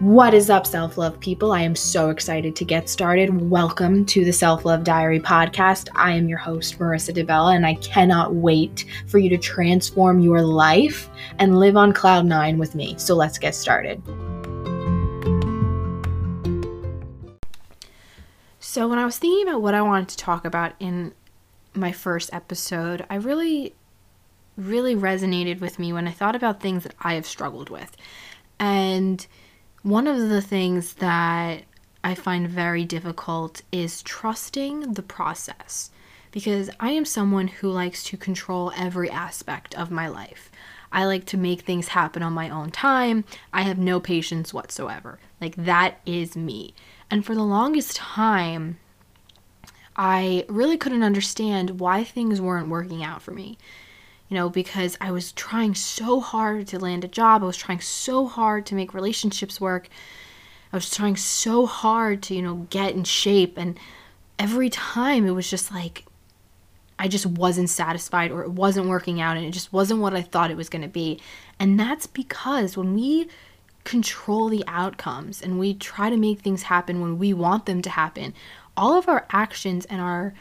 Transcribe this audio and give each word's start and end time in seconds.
What 0.00 0.32
is 0.32 0.48
up, 0.48 0.64
self 0.64 0.96
love 0.96 1.18
people? 1.18 1.50
I 1.50 1.62
am 1.62 1.74
so 1.74 2.10
excited 2.10 2.54
to 2.54 2.64
get 2.64 2.88
started. 2.88 3.50
Welcome 3.50 4.06
to 4.06 4.24
the 4.24 4.32
Self 4.32 4.64
Love 4.64 4.84
Diary 4.84 5.18
podcast. 5.18 5.88
I 5.96 6.12
am 6.12 6.28
your 6.28 6.38
host, 6.38 6.78
Marissa 6.78 7.12
DeBella, 7.12 7.56
and 7.56 7.66
I 7.66 7.74
cannot 7.74 8.36
wait 8.36 8.84
for 9.08 9.18
you 9.18 9.28
to 9.28 9.36
transform 9.36 10.20
your 10.20 10.40
life 10.42 11.10
and 11.40 11.58
live 11.58 11.76
on 11.76 11.92
cloud 11.92 12.26
nine 12.26 12.58
with 12.58 12.76
me. 12.76 12.94
So 12.96 13.16
let's 13.16 13.38
get 13.38 13.56
started. 13.56 14.00
So, 18.60 18.86
when 18.86 19.00
I 19.00 19.04
was 19.04 19.18
thinking 19.18 19.48
about 19.48 19.62
what 19.62 19.74
I 19.74 19.82
wanted 19.82 20.10
to 20.10 20.16
talk 20.16 20.44
about 20.44 20.74
in 20.78 21.12
my 21.74 21.90
first 21.90 22.30
episode, 22.32 23.04
I 23.10 23.16
really, 23.16 23.74
really 24.56 24.94
resonated 24.94 25.58
with 25.60 25.80
me 25.80 25.92
when 25.92 26.06
I 26.06 26.12
thought 26.12 26.36
about 26.36 26.60
things 26.60 26.84
that 26.84 26.94
I 27.00 27.14
have 27.14 27.26
struggled 27.26 27.68
with. 27.68 27.96
And 28.60 29.26
one 29.88 30.06
of 30.06 30.28
the 30.28 30.42
things 30.42 30.94
that 30.94 31.62
I 32.04 32.14
find 32.14 32.46
very 32.46 32.84
difficult 32.84 33.62
is 33.72 34.02
trusting 34.02 34.92
the 34.92 35.02
process 35.02 35.90
because 36.30 36.68
I 36.78 36.90
am 36.90 37.06
someone 37.06 37.48
who 37.48 37.70
likes 37.70 38.04
to 38.04 38.18
control 38.18 38.70
every 38.76 39.08
aspect 39.08 39.74
of 39.76 39.90
my 39.90 40.06
life. 40.06 40.50
I 40.92 41.06
like 41.06 41.24
to 41.26 41.38
make 41.38 41.62
things 41.62 41.88
happen 41.88 42.22
on 42.22 42.34
my 42.34 42.50
own 42.50 42.70
time. 42.70 43.24
I 43.50 43.62
have 43.62 43.78
no 43.78 43.98
patience 43.98 44.52
whatsoever. 44.52 45.20
Like, 45.40 45.56
that 45.56 46.00
is 46.04 46.36
me. 46.36 46.74
And 47.10 47.24
for 47.24 47.34
the 47.34 47.42
longest 47.42 47.96
time, 47.96 48.78
I 49.96 50.44
really 50.50 50.76
couldn't 50.76 51.02
understand 51.02 51.80
why 51.80 52.04
things 52.04 52.42
weren't 52.42 52.68
working 52.68 53.02
out 53.02 53.22
for 53.22 53.30
me 53.30 53.56
you 54.28 54.34
know, 54.34 54.50
because 54.50 54.96
I 55.00 55.10
was 55.10 55.32
trying 55.32 55.74
so 55.74 56.20
hard 56.20 56.66
to 56.68 56.78
land 56.78 57.04
a 57.04 57.08
job. 57.08 57.42
I 57.42 57.46
was 57.46 57.56
trying 57.56 57.80
so 57.80 58.26
hard 58.26 58.66
to 58.66 58.74
make 58.74 58.92
relationships 58.92 59.60
work. 59.60 59.88
I 60.72 60.76
was 60.76 60.90
trying 60.90 61.16
so 61.16 61.66
hard 61.66 62.22
to, 62.24 62.34
you 62.34 62.42
know, 62.42 62.66
get 62.70 62.94
in 62.94 63.04
shape. 63.04 63.56
And 63.56 63.78
every 64.38 64.68
time 64.68 65.26
it 65.26 65.30
was 65.30 65.48
just 65.48 65.72
like, 65.72 66.04
I 66.98 67.08
just 67.08 67.26
wasn't 67.26 67.70
satisfied 67.70 68.30
or 68.30 68.42
it 68.42 68.50
wasn't 68.50 68.88
working 68.88 69.20
out 69.20 69.36
and 69.36 69.46
it 69.46 69.52
just 69.52 69.72
wasn't 69.72 70.00
what 70.00 70.14
I 70.14 70.22
thought 70.22 70.50
it 70.50 70.56
was 70.56 70.68
going 70.68 70.82
to 70.82 70.88
be. 70.88 71.20
And 71.58 71.78
that's 71.78 72.06
because 72.06 72.76
when 72.76 72.94
we 72.94 73.28
control 73.84 74.48
the 74.48 74.64
outcomes 74.66 75.40
and 75.40 75.58
we 75.58 75.72
try 75.72 76.10
to 76.10 76.16
make 76.16 76.40
things 76.40 76.64
happen 76.64 77.00
when 77.00 77.18
we 77.18 77.32
want 77.32 77.66
them 77.66 77.80
to 77.82 77.90
happen, 77.90 78.34
all 78.76 78.92
of 78.94 79.08
our 79.08 79.26
actions 79.30 79.86
and 79.86 80.00
our 80.00 80.34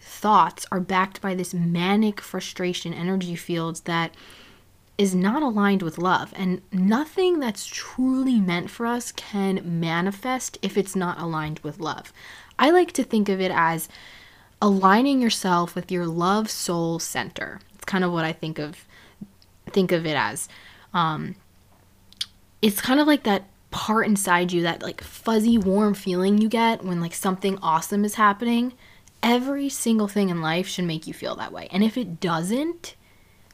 thoughts 0.00 0.66
are 0.72 0.80
backed 0.80 1.20
by 1.20 1.34
this 1.34 1.54
manic 1.54 2.20
frustration 2.20 2.92
energy 2.92 3.36
fields 3.36 3.82
that 3.82 4.14
is 4.98 5.14
not 5.14 5.42
aligned 5.42 5.82
with 5.82 5.96
love. 5.98 6.32
And 6.36 6.60
nothing 6.72 7.38
that's 7.38 7.66
truly 7.66 8.38
meant 8.38 8.70
for 8.70 8.86
us 8.86 9.12
can 9.12 9.80
manifest 9.80 10.58
if 10.60 10.76
it's 10.76 10.94
not 10.94 11.18
aligned 11.18 11.60
with 11.60 11.80
love. 11.80 12.12
I 12.58 12.70
like 12.70 12.92
to 12.92 13.02
think 13.02 13.28
of 13.30 13.40
it 13.40 13.50
as 13.50 13.88
aligning 14.60 15.22
yourself 15.22 15.74
with 15.74 15.90
your 15.90 16.06
love 16.06 16.50
soul 16.50 16.98
center. 16.98 17.60
It's 17.74 17.86
kind 17.86 18.04
of 18.04 18.12
what 18.12 18.26
I 18.26 18.32
think 18.32 18.58
of 18.58 18.86
think 19.70 19.92
of 19.92 20.04
it 20.04 20.16
as. 20.16 20.48
Um, 20.92 21.36
it's 22.60 22.80
kind 22.80 23.00
of 23.00 23.06
like 23.06 23.22
that 23.22 23.44
part 23.70 24.06
inside 24.06 24.52
you 24.52 24.62
that 24.62 24.82
like 24.82 25.00
fuzzy 25.00 25.56
warm 25.56 25.94
feeling 25.94 26.38
you 26.38 26.48
get 26.48 26.84
when 26.84 27.00
like 27.00 27.14
something 27.14 27.56
awesome 27.62 28.04
is 28.04 28.16
happening 28.16 28.74
every 29.22 29.68
single 29.68 30.08
thing 30.08 30.28
in 30.28 30.40
life 30.40 30.66
should 30.66 30.84
make 30.84 31.06
you 31.06 31.14
feel 31.14 31.36
that 31.36 31.52
way. 31.52 31.68
And 31.70 31.82
if 31.84 31.96
it 31.96 32.20
doesn't, 32.20 32.94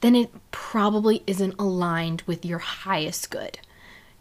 then 0.01 0.15
it 0.15 0.31
probably 0.51 1.23
isn't 1.27 1.55
aligned 1.59 2.23
with 2.23 2.45
your 2.45 2.59
highest 2.59 3.31
good. 3.31 3.59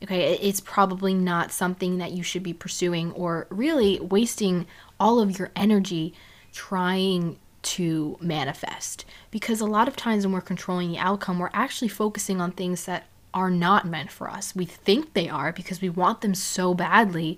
Okay, 0.03 0.33
it's 0.37 0.59
probably 0.59 1.13
not 1.13 1.51
something 1.51 1.97
that 1.97 2.11
you 2.11 2.21
should 2.21 2.43
be 2.43 2.53
pursuing 2.53 3.11
or 3.13 3.47
really 3.49 3.99
wasting 3.99 4.67
all 4.99 5.19
of 5.19 5.39
your 5.39 5.51
energy 5.55 6.13
trying 6.51 7.37
to 7.61 8.17
manifest. 8.21 9.05
Because 9.31 9.61
a 9.61 9.65
lot 9.65 9.87
of 9.87 9.95
times 9.95 10.25
when 10.25 10.33
we're 10.33 10.41
controlling 10.41 10.91
the 10.91 10.99
outcome, 10.99 11.39
we're 11.39 11.49
actually 11.53 11.87
focusing 11.87 12.39
on 12.39 12.51
things 12.51 12.85
that 12.85 13.05
are 13.33 13.49
not 13.49 13.87
meant 13.87 14.11
for 14.11 14.29
us. 14.29 14.55
We 14.55 14.65
think 14.65 15.13
they 15.13 15.27
are 15.27 15.51
because 15.51 15.81
we 15.81 15.89
want 15.89 16.21
them 16.21 16.35
so 16.35 16.73
badly, 16.73 17.37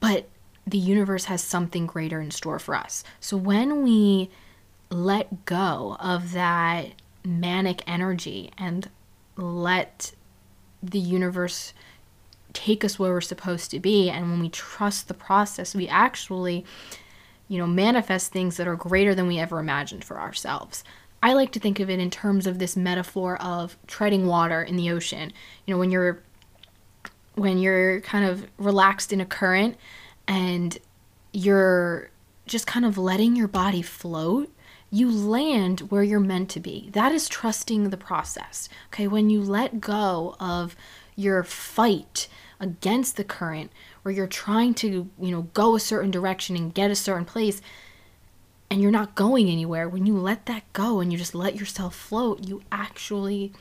but 0.00 0.28
the 0.66 0.78
universe 0.78 1.26
has 1.26 1.42
something 1.42 1.86
greater 1.86 2.20
in 2.20 2.30
store 2.30 2.58
for 2.58 2.74
us. 2.74 3.04
So 3.20 3.36
when 3.36 3.82
we 3.82 4.30
let 4.90 5.44
go 5.44 5.96
of 6.00 6.32
that 6.32 6.92
manic 7.24 7.82
energy 7.86 8.50
and 8.56 8.88
let 9.36 10.12
the 10.82 10.98
universe 10.98 11.72
take 12.52 12.84
us 12.84 12.98
where 12.98 13.12
we're 13.12 13.20
supposed 13.20 13.70
to 13.70 13.80
be 13.80 14.08
and 14.08 14.30
when 14.30 14.40
we 14.40 14.48
trust 14.48 15.08
the 15.08 15.14
process 15.14 15.74
we 15.74 15.86
actually 15.88 16.64
you 17.48 17.58
know 17.58 17.66
manifest 17.66 18.32
things 18.32 18.56
that 18.56 18.66
are 18.66 18.76
greater 18.76 19.14
than 19.14 19.26
we 19.26 19.38
ever 19.38 19.58
imagined 19.58 20.02
for 20.02 20.18
ourselves 20.18 20.82
i 21.22 21.34
like 21.34 21.52
to 21.52 21.60
think 21.60 21.80
of 21.80 21.90
it 21.90 21.98
in 21.98 22.10
terms 22.10 22.46
of 22.46 22.58
this 22.58 22.76
metaphor 22.76 23.36
of 23.42 23.76
treading 23.86 24.26
water 24.26 24.62
in 24.62 24.76
the 24.76 24.90
ocean 24.90 25.32
you 25.66 25.74
know 25.74 25.78
when 25.78 25.90
you're 25.90 26.22
when 27.34 27.58
you're 27.58 28.00
kind 28.00 28.24
of 28.24 28.46
relaxed 28.56 29.12
in 29.12 29.20
a 29.20 29.26
current 29.26 29.76
and 30.26 30.78
you're 31.32 32.10
just 32.46 32.66
kind 32.66 32.84
of 32.84 32.96
letting 32.96 33.36
your 33.36 33.48
body 33.48 33.82
float, 33.82 34.52
you 34.90 35.10
land 35.10 35.80
where 35.80 36.02
you're 36.02 36.20
meant 36.20 36.48
to 36.50 36.60
be. 36.60 36.90
That 36.92 37.12
is 37.12 37.28
trusting 37.28 37.90
the 37.90 37.96
process. 37.96 38.68
Okay, 38.88 39.06
when 39.06 39.30
you 39.30 39.42
let 39.42 39.80
go 39.80 40.36
of 40.38 40.76
your 41.16 41.42
fight 41.42 42.28
against 42.60 43.16
the 43.16 43.24
current, 43.24 43.70
where 44.02 44.14
you're 44.14 44.26
trying 44.26 44.74
to, 44.74 45.10
you 45.20 45.30
know, 45.30 45.42
go 45.54 45.74
a 45.74 45.80
certain 45.80 46.10
direction 46.10 46.56
and 46.56 46.72
get 46.72 46.90
a 46.90 46.94
certain 46.94 47.24
place, 47.24 47.60
and 48.70 48.80
you're 48.80 48.90
not 48.90 49.14
going 49.14 49.48
anywhere, 49.48 49.88
when 49.88 50.06
you 50.06 50.16
let 50.16 50.46
that 50.46 50.62
go 50.72 51.00
and 51.00 51.12
you 51.12 51.18
just 51.18 51.34
let 51.34 51.56
yourself 51.56 51.94
float, 51.94 52.46
you 52.46 52.62
actually 52.70 53.52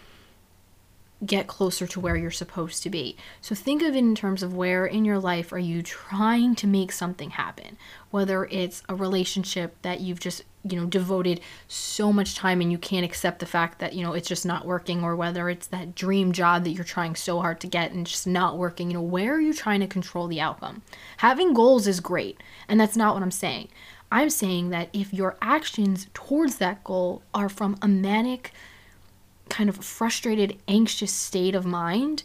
get 1.26 1.48
closer 1.48 1.88
to 1.88 2.00
where 2.00 2.18
you're 2.18 2.32
supposed 2.32 2.84
to 2.84 2.90
be. 2.90 3.16
So 3.42 3.56
think 3.56 3.82
of 3.82 3.96
it 3.96 4.00
in 4.00 4.16
terms 4.16 4.44
of 4.44 4.54
where 4.54 4.86
in 4.86 5.06
your 5.06 5.20
life 5.20 5.54
are 5.54 5.60
you 5.60 5.82
trying 5.82 6.56
to 6.56 6.68
make 6.68 6.92
something 6.92 7.32
happen? 7.32 7.78
Whether 8.12 8.46
it's 8.46 8.84
a 8.90 8.96
relationship 8.96 9.76
that 9.82 10.02
you've 10.02 10.20
just, 10.20 10.44
you 10.64 10.80
know, 10.80 10.86
devoted 10.86 11.40
so 11.68 12.12
much 12.12 12.36
time 12.36 12.60
and 12.60 12.72
you 12.72 12.78
can't 12.78 13.06
accept 13.06 13.40
the 13.40 13.46
fact 13.46 13.80
that, 13.80 13.94
you 13.94 14.04
know, 14.04 14.14
it's 14.14 14.28
just 14.28 14.46
not 14.46 14.66
working 14.66 15.04
or 15.04 15.16
whether 15.16 15.50
it's 15.50 15.68
that 15.68 15.96
dream 15.96 16.32
job 16.34 16.64
that 16.64 16.72
you're 16.72 16.84
trying 16.84 17.16
so 17.16 17.40
hard 17.40 17.62
to 17.62 17.68
get 17.68 17.92
and 17.92 18.06
just 18.06 18.28
not 18.28 18.58
working, 18.58 18.92
you 18.92 18.96
know, 18.96 19.02
where 19.02 19.36
are 19.36 19.42
you 19.42 19.54
trying 19.54 19.80
to 19.80 19.88
control 19.88 20.28
the 20.28 20.42
outcome? 20.42 20.82
Having 21.18 21.54
goals 21.54 21.88
is 21.88 22.00
great, 22.02 22.42
and 22.68 22.80
that's 22.80 22.98
not 22.98 23.14
what 23.14 23.24
I'm 23.24 23.32
saying. 23.32 23.70
I'm 24.12 24.30
saying 24.30 24.70
that 24.70 24.90
if 24.94 25.14
your 25.14 25.38
actions 25.42 26.08
towards 26.14 26.58
that 26.58 26.84
goal 26.84 27.22
are 27.34 27.50
from 27.50 27.78
a 27.82 27.88
manic 27.88 28.52
kind 29.50 29.70
of 29.70 29.78
frustrated, 29.78 30.58
anxious 30.68 31.14
state 31.14 31.56
of 31.56 31.66
mind, 31.66 32.24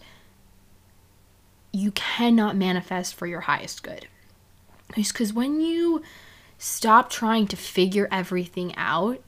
you 1.73 1.93
cannot 1.93 2.57
manifest 2.57 3.15
for 3.15 3.27
your 3.27 3.43
highest 3.43 3.83
good. 3.83 4.07
Because 4.95 5.33
when 5.33 5.61
you 5.61 6.03
stop 6.59 7.11
trying 7.11 7.47
to 7.49 7.57
figure 7.57 8.09
everything 8.11 8.75
out, 8.77 9.23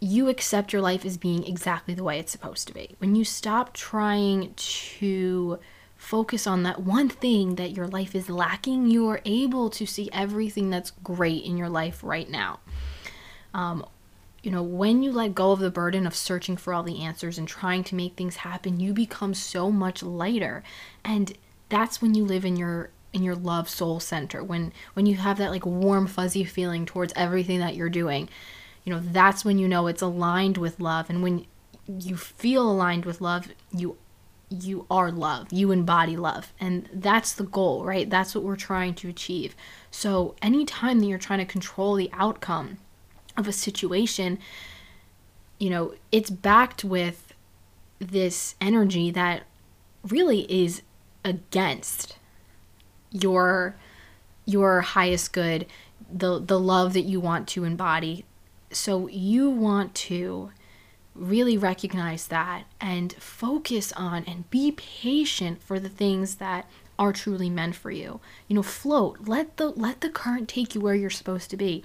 you 0.00 0.28
accept 0.28 0.72
your 0.72 0.80
life 0.80 1.04
as 1.04 1.18
being 1.18 1.46
exactly 1.46 1.92
the 1.92 2.02
way 2.02 2.18
it's 2.18 2.32
supposed 2.32 2.66
to 2.68 2.74
be. 2.74 2.94
When 2.98 3.14
you 3.14 3.24
stop 3.24 3.74
trying 3.74 4.54
to 4.54 5.58
focus 5.96 6.46
on 6.46 6.62
that 6.62 6.80
one 6.80 7.10
thing 7.10 7.56
that 7.56 7.76
your 7.76 7.86
life 7.86 8.14
is 8.14 8.30
lacking, 8.30 8.88
you 8.88 9.06
are 9.08 9.20
able 9.26 9.68
to 9.68 9.84
see 9.84 10.08
everything 10.12 10.70
that's 10.70 10.92
great 11.04 11.44
in 11.44 11.58
your 11.58 11.68
life 11.68 12.02
right 12.02 12.28
now. 12.30 12.60
Um, 13.52 13.84
you 14.42 14.50
know, 14.50 14.62
when 14.62 15.02
you 15.02 15.12
let 15.12 15.34
go 15.34 15.52
of 15.52 15.58
the 15.58 15.70
burden 15.70 16.06
of 16.06 16.14
searching 16.14 16.56
for 16.56 16.72
all 16.72 16.82
the 16.82 17.02
answers 17.02 17.36
and 17.38 17.46
trying 17.46 17.84
to 17.84 17.94
make 17.94 18.16
things 18.16 18.36
happen, 18.36 18.80
you 18.80 18.92
become 18.92 19.34
so 19.34 19.70
much 19.70 20.02
lighter. 20.02 20.62
And 21.04 21.36
that's 21.68 22.00
when 22.00 22.14
you 22.14 22.24
live 22.24 22.44
in 22.44 22.56
your 22.56 22.90
in 23.12 23.22
your 23.22 23.34
love 23.34 23.68
soul 23.68 24.00
center. 24.00 24.42
When 24.42 24.72
when 24.94 25.06
you 25.06 25.16
have 25.16 25.38
that 25.38 25.50
like 25.50 25.66
warm 25.66 26.06
fuzzy 26.06 26.44
feeling 26.44 26.86
towards 26.86 27.12
everything 27.16 27.58
that 27.60 27.76
you're 27.76 27.90
doing. 27.90 28.28
You 28.84 28.94
know, 28.94 29.00
that's 29.00 29.44
when 29.44 29.58
you 29.58 29.68
know 29.68 29.88
it's 29.88 30.00
aligned 30.00 30.56
with 30.56 30.80
love 30.80 31.10
and 31.10 31.22
when 31.22 31.44
you 31.86 32.16
feel 32.16 32.70
aligned 32.70 33.04
with 33.04 33.20
love, 33.20 33.48
you 33.72 33.98
you 34.48 34.86
are 34.90 35.12
love. 35.12 35.52
You 35.52 35.70
embody 35.70 36.16
love. 36.16 36.52
And 36.58 36.88
that's 36.92 37.32
the 37.32 37.44
goal, 37.44 37.84
right? 37.84 38.08
That's 38.10 38.34
what 38.34 38.42
we're 38.42 38.56
trying 38.56 38.94
to 38.94 39.08
achieve. 39.08 39.54
So, 39.90 40.34
anytime 40.42 40.98
that 41.00 41.06
you're 41.06 41.18
trying 41.18 41.38
to 41.38 41.44
control 41.44 41.94
the 41.94 42.10
outcome, 42.12 42.78
of 43.40 43.48
a 43.48 43.52
situation, 43.52 44.38
you 45.58 45.70
know, 45.70 45.94
it's 46.12 46.30
backed 46.30 46.84
with 46.84 47.34
this 47.98 48.54
energy 48.60 49.10
that 49.10 49.42
really 50.06 50.40
is 50.50 50.82
against 51.24 52.16
your 53.10 53.76
your 54.46 54.80
highest 54.80 55.32
good, 55.32 55.66
the 56.10 56.38
the 56.38 56.58
love 56.58 56.92
that 56.92 57.02
you 57.02 57.20
want 57.20 57.48
to 57.48 57.64
embody. 57.64 58.24
So 58.72 59.08
you 59.08 59.50
want 59.50 59.94
to 59.96 60.52
really 61.14 61.58
recognize 61.58 62.28
that 62.28 62.64
and 62.80 63.12
focus 63.14 63.92
on 63.92 64.24
and 64.24 64.48
be 64.48 64.72
patient 64.72 65.60
for 65.60 65.80
the 65.80 65.88
things 65.88 66.36
that 66.36 66.70
are 66.98 67.12
truly 67.12 67.50
meant 67.50 67.74
for 67.74 67.90
you. 67.90 68.20
You 68.46 68.56
know, 68.56 68.62
float. 68.62 69.26
Let 69.26 69.56
the 69.56 69.70
let 69.70 70.00
the 70.00 70.10
current 70.10 70.48
take 70.48 70.74
you 70.74 70.80
where 70.80 70.94
you're 70.94 71.10
supposed 71.10 71.50
to 71.50 71.56
be. 71.56 71.82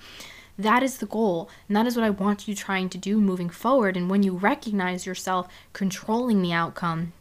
That 0.57 0.83
is 0.83 0.97
the 0.97 1.05
goal, 1.05 1.49
and 1.67 1.75
that 1.75 1.85
is 1.85 1.97
what 1.97 2.05
I 2.05 2.09
want 2.09 2.47
you 2.47 2.55
trying 2.55 2.89
to 2.89 2.97
do 2.97 3.19
moving 3.19 3.49
forward. 3.49 3.97
And 3.97 4.09
when 4.09 4.23
you 4.23 4.37
recognize 4.37 5.05
yourself 5.05 5.47
controlling 5.73 6.41
the 6.41 6.53
outcome, 6.53 7.11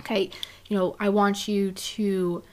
okay, 0.00 0.30
you 0.68 0.76
know, 0.76 0.96
I 1.00 1.08
want 1.08 1.48
you 1.48 1.72
to 1.72 2.44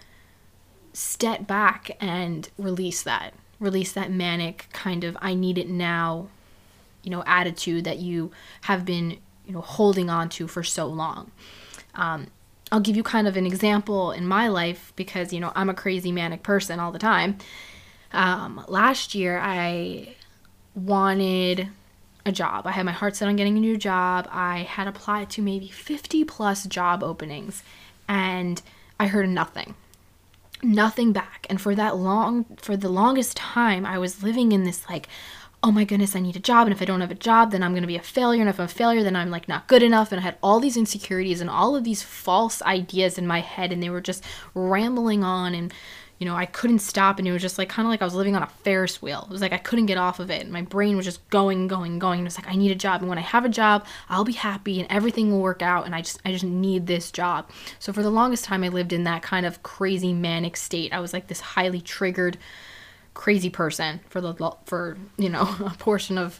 step 0.93 1.45
back 1.45 1.91
and 1.99 2.49
release 2.57 3.03
that. 3.03 3.33
Release 3.59 3.91
that 3.93 4.11
manic 4.11 4.67
kind 4.73 5.03
of 5.03 5.15
I 5.21 5.35
need 5.35 5.57
it 5.57 5.69
now, 5.69 6.27
you 7.03 7.11
know, 7.11 7.23
attitude 7.27 7.83
that 7.85 7.99
you 7.99 8.31
have 8.61 8.85
been, 8.85 9.17
you 9.45 9.53
know, 9.53 9.61
holding 9.61 10.09
on 10.09 10.29
to 10.29 10.47
for 10.47 10.63
so 10.63 10.87
long. 10.87 11.31
Um, 11.93 12.27
I'll 12.71 12.79
give 12.79 12.95
you 12.95 13.03
kind 13.03 13.27
of 13.27 13.37
an 13.37 13.45
example 13.45 14.11
in 14.11 14.27
my 14.27 14.47
life 14.47 14.93
because, 14.95 15.31
you 15.31 15.39
know, 15.39 15.51
I'm 15.55 15.69
a 15.69 15.75
crazy 15.75 16.11
manic 16.11 16.41
person 16.41 16.79
all 16.79 16.91
the 16.91 16.99
time. 16.99 17.37
Um, 18.11 18.65
last 18.67 19.13
year, 19.13 19.39
I 19.39 20.15
wanted 20.75 21.69
a 22.25 22.31
job. 22.31 22.65
I 22.65 22.71
had 22.71 22.85
my 22.85 22.91
heart 22.91 23.15
set 23.15 23.27
on 23.27 23.35
getting 23.35 23.57
a 23.57 23.61
new 23.61 23.77
job. 23.77 24.27
I 24.31 24.59
had 24.59 24.87
applied 24.87 25.29
to 25.31 25.41
maybe 25.41 25.67
50 25.67 26.23
plus 26.23 26.65
job 26.65 27.03
openings 27.03 27.63
and 28.07 28.61
I 28.99 29.07
heard 29.07 29.29
nothing. 29.29 29.75
Nothing 30.61 31.11
back. 31.11 31.45
And 31.49 31.59
for 31.59 31.75
that 31.75 31.97
long 31.97 32.45
for 32.61 32.77
the 32.77 32.89
longest 32.89 33.35
time 33.35 33.85
I 33.85 33.97
was 33.97 34.23
living 34.23 34.51
in 34.51 34.63
this 34.63 34.87
like 34.89 35.07
oh 35.63 35.71
my 35.71 35.85
goodness, 35.85 36.15
I 36.15 36.19
need 36.19 36.35
a 36.35 36.41
job. 36.41 36.67
And 36.67 36.75
if 36.75 36.81
I 36.81 36.85
don't 36.85 36.99
have 36.99 37.09
a 37.09 37.15
job, 37.15 37.51
then 37.51 37.63
I'm 37.63 37.71
going 37.71 37.83
to 37.83 37.87
be 37.87 37.95
a 37.95 38.01
failure. 38.01 38.41
And 38.41 38.49
if 38.49 38.59
I'm 38.59 38.65
a 38.65 38.67
failure, 38.67 39.01
then 39.01 39.15
I'm 39.15 39.31
like 39.31 39.47
not 39.47 39.67
good 39.67 39.81
enough. 39.81 40.11
And 40.11 40.19
I 40.19 40.23
had 40.23 40.37
all 40.43 40.59
these 40.59 40.75
insecurities 40.75 41.39
and 41.39 41.49
all 41.49 41.75
of 41.75 41.85
these 41.85 42.03
false 42.03 42.61
ideas 42.63 43.17
in 43.17 43.25
my 43.25 43.39
head. 43.39 43.71
And 43.71 43.81
they 43.81 43.89
were 43.89 44.01
just 44.01 44.25
rambling 44.53 45.23
on. 45.23 45.55
And 45.55 45.73
you 46.23 46.29
know, 46.29 46.37
I 46.37 46.45
couldn't 46.45 46.79
stop 46.79 47.19
and 47.19 47.27
it 47.27 47.33
was 47.33 47.41
just 47.41 47.57
like 47.57 47.67
kind 47.67 47.85
of 47.85 47.89
like 47.89 48.01
I 48.01 48.05
was 48.05 48.15
living 48.15 48.33
on 48.33 48.43
a 48.43 48.47
Ferris 48.47 49.01
wheel. 49.01 49.23
It 49.29 49.29
was 49.29 49.41
like 49.41 49.51
I 49.51 49.57
couldn't 49.57 49.87
get 49.87 49.97
off 49.97 50.21
of 50.21 50.31
it. 50.31 50.41
And 50.41 50.53
my 50.53 50.61
brain 50.61 50.95
was 50.95 51.03
just 51.03 51.29
going, 51.29 51.67
going, 51.67 51.99
going. 51.99 52.19
And 52.19 52.25
it 52.25 52.31
was 52.31 52.37
like 52.37 52.47
I 52.47 52.55
need 52.55 52.71
a 52.71 52.75
job 52.75 53.01
and 53.01 53.09
when 53.09 53.17
I 53.17 53.23
have 53.23 53.43
a 53.43 53.49
job, 53.49 53.85
I'll 54.07 54.23
be 54.23 54.31
happy 54.31 54.79
and 54.79 54.89
everything 54.89 55.29
will 55.31 55.41
work 55.41 55.61
out 55.61 55.85
and 55.85 55.93
I 55.93 55.99
just 55.99 56.21
I 56.23 56.31
just 56.31 56.45
need 56.45 56.87
this 56.87 57.11
job. 57.11 57.49
So 57.77 57.91
for 57.91 58.01
the 58.01 58.09
longest 58.09 58.45
time 58.45 58.63
I 58.63 58.69
lived 58.69 58.93
in 58.93 59.03
that 59.03 59.21
kind 59.21 59.45
of 59.45 59.63
crazy 59.63 60.13
manic 60.13 60.55
state. 60.55 60.93
I 60.93 61.01
was 61.01 61.11
like 61.11 61.27
this 61.27 61.41
highly 61.41 61.81
triggered 61.81 62.37
crazy 63.13 63.49
person 63.49 63.99
for 64.07 64.21
the 64.21 64.33
for, 64.63 64.97
you 65.17 65.29
know, 65.29 65.41
a 65.65 65.75
portion 65.77 66.17
of 66.17 66.39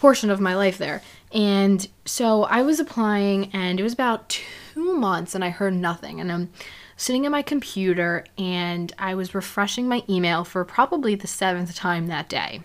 portion 0.00 0.28
of 0.28 0.40
my 0.40 0.56
life 0.56 0.76
there. 0.76 1.02
And 1.30 1.86
so 2.04 2.42
I 2.42 2.62
was 2.62 2.80
applying 2.80 3.52
and 3.52 3.78
it 3.78 3.84
was 3.84 3.92
about 3.92 4.28
2 4.74 4.96
months 4.96 5.36
and 5.36 5.44
I 5.44 5.50
heard 5.50 5.74
nothing 5.74 6.20
and 6.20 6.32
I'm 6.32 6.50
sitting 6.96 7.26
at 7.26 7.32
my 7.32 7.42
computer 7.42 8.24
and 8.38 8.92
I 8.98 9.14
was 9.14 9.34
refreshing 9.34 9.88
my 9.88 10.02
email 10.08 10.44
for 10.44 10.64
probably 10.64 11.14
the 11.14 11.26
seventh 11.26 11.74
time 11.74 12.06
that 12.06 12.28
day. 12.28 12.60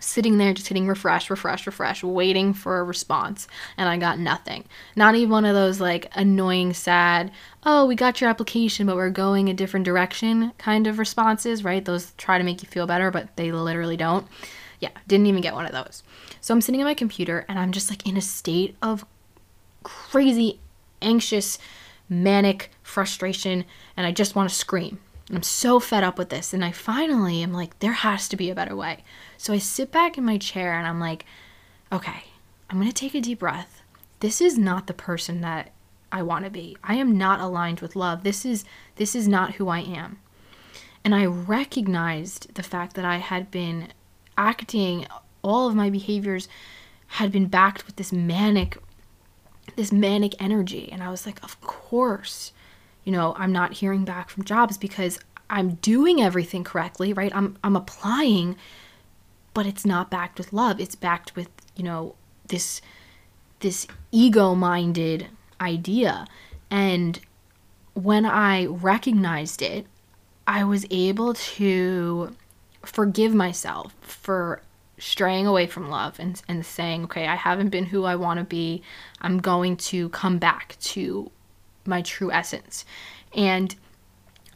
Sitting 0.00 0.38
there 0.38 0.54
just 0.54 0.68
hitting 0.68 0.88
refresh, 0.88 1.28
refresh, 1.28 1.66
refresh, 1.66 2.02
waiting 2.02 2.54
for 2.54 2.78
a 2.78 2.84
response, 2.84 3.46
and 3.76 3.86
I 3.86 3.98
got 3.98 4.18
nothing. 4.18 4.64
Not 4.96 5.14
even 5.14 5.28
one 5.28 5.44
of 5.44 5.54
those 5.54 5.78
like 5.78 6.10
annoying, 6.14 6.72
sad, 6.72 7.30
oh, 7.64 7.84
we 7.84 7.96
got 7.96 8.18
your 8.18 8.30
application, 8.30 8.86
but 8.86 8.96
we're 8.96 9.10
going 9.10 9.50
a 9.50 9.54
different 9.54 9.84
direction 9.84 10.52
kind 10.56 10.86
of 10.86 10.98
responses, 10.98 11.64
right? 11.64 11.84
Those 11.84 12.12
try 12.12 12.38
to 12.38 12.44
make 12.44 12.62
you 12.62 12.68
feel 12.68 12.86
better, 12.86 13.10
but 13.10 13.36
they 13.36 13.52
literally 13.52 13.98
don't. 13.98 14.26
Yeah, 14.78 14.88
didn't 15.06 15.26
even 15.26 15.42
get 15.42 15.52
one 15.52 15.66
of 15.66 15.72
those. 15.72 16.02
So 16.40 16.54
I'm 16.54 16.62
sitting 16.62 16.80
at 16.80 16.84
my 16.84 16.94
computer 16.94 17.44
and 17.46 17.58
I'm 17.58 17.70
just 17.70 17.90
like 17.90 18.06
in 18.08 18.16
a 18.16 18.22
state 18.22 18.76
of 18.80 19.04
crazy, 19.82 20.60
anxious, 21.02 21.58
manic 22.10 22.70
frustration, 22.82 23.64
and 23.96 24.06
I 24.06 24.12
just 24.12 24.34
want 24.34 24.50
to 24.50 24.54
scream. 24.54 24.98
I'm 25.32 25.42
so 25.42 25.78
fed 25.78 26.04
up 26.04 26.18
with 26.18 26.28
this. 26.28 26.52
And 26.52 26.64
I 26.64 26.72
finally 26.72 27.42
am 27.42 27.52
like, 27.52 27.78
there 27.78 27.92
has 27.92 28.28
to 28.28 28.36
be 28.36 28.50
a 28.50 28.54
better 28.54 28.76
way. 28.76 29.04
So 29.36 29.52
I 29.52 29.58
sit 29.58 29.92
back 29.92 30.18
in 30.18 30.24
my 30.24 30.36
chair 30.36 30.76
and 30.76 30.86
I'm 30.86 31.00
like, 31.00 31.24
okay, 31.92 32.24
I'm 32.68 32.78
going 32.78 32.88
to 32.88 32.94
take 32.94 33.14
a 33.14 33.20
deep 33.20 33.38
breath. 33.38 33.82
This 34.18 34.40
is 34.40 34.58
not 34.58 34.86
the 34.86 34.92
person 34.92 35.40
that 35.40 35.70
I 36.12 36.22
want 36.22 36.44
to 36.44 36.50
be. 36.50 36.76
I 36.82 36.96
am 36.96 37.16
not 37.16 37.40
aligned 37.40 37.80
with 37.80 37.96
love. 37.96 38.24
This 38.24 38.44
is 38.44 38.64
this 38.96 39.14
is 39.14 39.28
not 39.28 39.54
who 39.54 39.68
I 39.68 39.80
am. 39.80 40.18
And 41.04 41.14
I 41.14 41.24
recognized 41.24 42.54
the 42.54 42.62
fact 42.62 42.94
that 42.94 43.04
I 43.04 43.18
had 43.18 43.50
been 43.50 43.92
acting 44.36 45.06
all 45.42 45.68
of 45.68 45.74
my 45.74 45.88
behaviors 45.88 46.48
had 47.06 47.32
been 47.32 47.46
backed 47.46 47.86
with 47.86 47.96
this 47.96 48.12
manic 48.12 48.76
this 49.76 49.92
manic 49.92 50.34
energy. 50.40 50.88
And 50.90 51.02
I 51.02 51.10
was 51.10 51.26
like, 51.26 51.42
of 51.42 51.60
course, 51.60 52.52
you 53.04 53.12
know, 53.12 53.34
I'm 53.36 53.52
not 53.52 53.74
hearing 53.74 54.04
back 54.04 54.30
from 54.30 54.44
jobs 54.44 54.76
because 54.78 55.18
I'm 55.48 55.74
doing 55.76 56.22
everything 56.22 56.64
correctly, 56.64 57.12
right? 57.12 57.34
I'm 57.34 57.56
I'm 57.64 57.76
applying, 57.76 58.56
but 59.54 59.66
it's 59.66 59.84
not 59.84 60.10
backed 60.10 60.38
with 60.38 60.52
love. 60.52 60.80
It's 60.80 60.94
backed 60.94 61.34
with, 61.34 61.48
you 61.76 61.84
know, 61.84 62.14
this 62.46 62.80
this 63.60 63.86
ego-minded 64.12 65.28
idea. 65.60 66.26
And 66.70 67.20
when 67.94 68.24
I 68.24 68.66
recognized 68.66 69.60
it, 69.60 69.86
I 70.46 70.64
was 70.64 70.86
able 70.90 71.34
to 71.34 72.34
forgive 72.84 73.34
myself 73.34 73.94
for 74.00 74.62
straying 75.00 75.46
away 75.46 75.66
from 75.66 75.90
love 75.90 76.20
and, 76.20 76.40
and 76.46 76.64
saying, 76.64 77.04
okay, 77.04 77.26
I 77.26 77.34
haven't 77.34 77.70
been 77.70 77.86
who 77.86 78.04
I 78.04 78.14
want 78.16 78.38
to 78.38 78.44
be. 78.44 78.82
I'm 79.20 79.38
going 79.38 79.76
to 79.76 80.10
come 80.10 80.38
back 80.38 80.76
to 80.80 81.30
my 81.84 82.02
true 82.02 82.30
essence. 82.30 82.84
And 83.34 83.74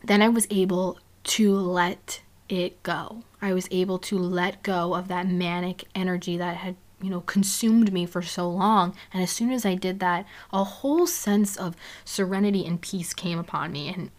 then 0.02 0.22
I 0.22 0.28
was 0.28 0.46
able 0.50 0.98
to 1.24 1.54
let 1.54 2.20
it 2.48 2.82
go. 2.82 3.24
I 3.40 3.54
was 3.54 3.68
able 3.70 3.98
to 4.00 4.18
let 4.18 4.62
go 4.62 4.94
of 4.94 5.08
that 5.08 5.26
manic 5.26 5.84
energy 5.94 6.36
that 6.36 6.56
had, 6.56 6.76
you 7.00 7.10
know, 7.10 7.22
consumed 7.22 7.92
me 7.92 8.04
for 8.04 8.22
so 8.22 8.48
long. 8.48 8.94
And 9.12 9.22
as 9.22 9.30
soon 9.30 9.50
as 9.50 9.64
I 9.64 9.74
did 9.74 10.00
that, 10.00 10.26
a 10.52 10.64
whole 10.64 11.06
sense 11.06 11.56
of 11.56 11.74
serenity 12.04 12.66
and 12.66 12.80
peace 12.80 13.14
came 13.14 13.38
upon 13.38 13.72
me. 13.72 13.88
And 13.88 14.10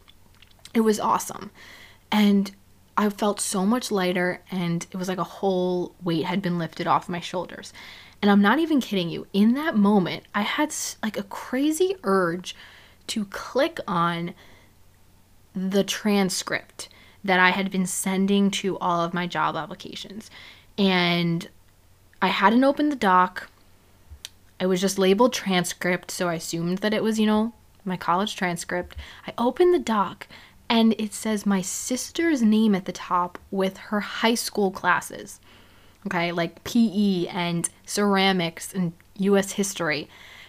it 0.74 0.81
was 0.81 1.00
awesome. 1.00 1.51
And 2.12 2.51
I 2.97 3.09
felt 3.09 3.42
so 3.42 3.65
much 3.65 3.92
lighter, 3.92 4.42
and 4.50 4.86
it 4.89 4.97
was 4.97 5.09
like 5.09 5.18
a 5.18 5.24
whole 5.24 5.94
weight 6.01 6.25
had 6.25 6.42
been 6.42 6.57
lifted 6.57 6.88
off 6.88 7.09
my 7.09 7.19
shoulders. 7.19 7.74
And 8.21 8.31
I'm 8.31 8.42
not 8.42 8.59
even 8.59 8.80
kidding 8.80 9.09
you. 9.09 9.27
In 9.33 9.53
that 9.56 9.75
moment, 9.75 10.24
I 10.33 10.42
had 10.42 10.74
like 11.03 11.18
a 11.18 11.24
crazy 11.24 11.95
urge 12.03 12.56
to 13.07 13.25
click 13.25 13.80
on 13.87 14.33
the 15.54 15.83
transcript 15.83 16.90
that 17.23 17.40
I 17.40 17.49
had 17.49 17.71
been 17.71 17.85
sending 17.85 18.52
to 18.52 18.78
all 18.80 19.02
of 19.02 19.14
my 19.14 19.28
job 19.28 19.56
applications. 19.56 20.30
And 20.78 21.47
I 22.21 22.28
hadn't 22.28 22.64
opened 22.64 22.92
the 22.92 22.97
doc. 22.97 23.49
It 24.59 24.68
was 24.68 24.80
just 24.80 24.97
labeled 24.97 25.33
transcript, 25.33 26.11
so 26.11 26.30
I 26.30 26.35
assumed 26.35 26.78
that 26.80 26.94
it 26.94 27.04
was, 27.04 27.19
you 27.19 27.25
know, 27.25 27.54
my 27.83 27.97
college 27.97 28.35
transcript. 28.35 28.95
I 29.28 29.33
opened 29.37 29.73
the 29.73 29.80
doc 29.80 30.28
and 30.69 30.94
it 30.98 31.14
says 31.14 31.45
my 31.45 31.62
sister's 31.62 32.42
name 32.42 32.76
at 32.76 32.86
the 32.86 32.92
top 32.92 33.38
with 33.52 33.78
her 33.78 34.00
high 34.00 34.36
school 34.36 34.72
classes. 34.72 35.40
Okay, 36.06 36.31
like 36.31 36.64
PE 36.64 37.28
and 37.28 37.69
ceramics 37.86 38.74
and 38.74 38.94
US 39.18 39.54
history. 39.54 40.07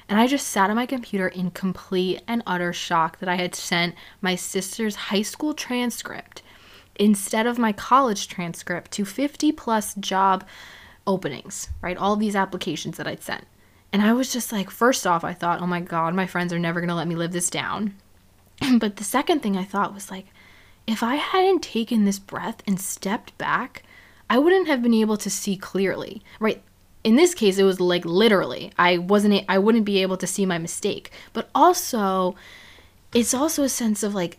And 0.08 0.20
I 0.20 0.26
just 0.26 0.48
sat 0.48 0.70
on 0.70 0.76
my 0.76 0.86
computer 0.86 1.28
in 1.28 1.50
complete 1.50 2.22
and 2.28 2.42
utter 2.46 2.72
shock 2.72 3.18
that 3.18 3.28
I 3.28 3.36
had 3.36 3.54
sent 3.54 3.94
my 4.20 4.34
sister's 4.34 4.96
high 4.96 5.22
school 5.22 5.52
transcript 5.52 6.42
instead 6.94 7.46
of 7.46 7.58
my 7.58 7.72
college 7.72 8.28
transcript 8.28 8.90
to 8.92 9.04
50 9.04 9.52
plus 9.52 9.94
job 9.94 10.44
openings, 11.06 11.68
right? 11.82 11.96
All 11.96 12.16
these 12.16 12.36
applications 12.36 12.96
that 12.96 13.06
I'd 13.06 13.22
sent. 13.22 13.44
And 13.92 14.02
I 14.02 14.12
was 14.12 14.32
just 14.32 14.52
like, 14.52 14.70
first 14.70 15.06
off, 15.06 15.24
I 15.24 15.32
thought, 15.32 15.60
oh 15.60 15.66
my 15.66 15.80
God, 15.80 16.14
my 16.14 16.26
friends 16.26 16.52
are 16.52 16.58
never 16.58 16.80
to 16.86 16.94
let 16.94 17.08
me 17.08 17.14
live 17.14 17.32
this 17.32 17.50
down. 17.50 17.94
but 18.78 18.96
the 18.96 19.04
second 19.04 19.40
thing 19.40 19.56
I 19.56 19.64
thought 19.64 19.94
was 19.94 20.10
like, 20.10 20.26
if 20.86 21.02
I 21.02 21.16
hadn't 21.16 21.62
taken 21.62 22.04
this 22.04 22.18
breath 22.18 22.62
and 22.66 22.80
stepped 22.80 23.36
back, 23.38 23.82
I 24.30 24.38
wouldn't 24.38 24.68
have 24.68 24.82
been 24.82 24.94
able 24.94 25.16
to 25.18 25.30
see 25.30 25.56
clearly, 25.56 26.22
right? 26.40 26.62
In 27.04 27.16
this 27.16 27.34
case, 27.34 27.58
it 27.58 27.64
was 27.64 27.80
like 27.80 28.04
literally, 28.04 28.72
I 28.78 28.98
wasn't, 28.98 29.44
I 29.48 29.58
wouldn't 29.58 29.84
be 29.84 30.02
able 30.02 30.16
to 30.16 30.26
see 30.26 30.46
my 30.46 30.58
mistake. 30.58 31.10
But 31.32 31.48
also, 31.54 32.34
it's 33.14 33.34
also 33.34 33.62
a 33.62 33.68
sense 33.68 34.02
of 34.02 34.14
like, 34.14 34.38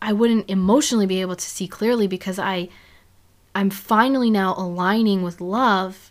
I 0.00 0.12
wouldn't 0.12 0.50
emotionally 0.50 1.06
be 1.06 1.20
able 1.20 1.36
to 1.36 1.44
see 1.44 1.68
clearly 1.68 2.06
because 2.06 2.38
I, 2.38 2.68
I'm 3.54 3.70
finally 3.70 4.30
now 4.30 4.54
aligning 4.56 5.22
with 5.22 5.40
love, 5.40 6.10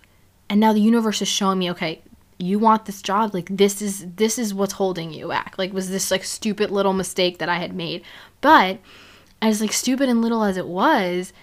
and 0.50 0.60
now 0.60 0.74
the 0.74 0.80
universe 0.80 1.22
is 1.22 1.28
showing 1.28 1.60
me, 1.60 1.72
okay, 1.72 2.02
you 2.42 2.60
want 2.60 2.86
this 2.86 3.02
job 3.02 3.34
like 3.34 3.50
this 3.50 3.82
is 3.82 4.06
this 4.16 4.38
is 4.38 4.54
what's 4.54 4.74
holding 4.74 5.14
you 5.14 5.28
back. 5.28 5.56
Like 5.58 5.74
was 5.74 5.90
this 5.90 6.12
like 6.12 6.24
stupid 6.24 6.72
little 6.72 6.94
mistake 6.94 7.38
that 7.38 7.50
i 7.50 7.58
had 7.58 7.74
made? 7.74 8.04
But 8.42 8.80
as 9.42 9.62
like 9.62 9.74
stupid 9.74 10.10
and 10.10 10.22
little 10.22 10.44
as 10.44 10.58
it 10.58 10.68
was 10.68 11.34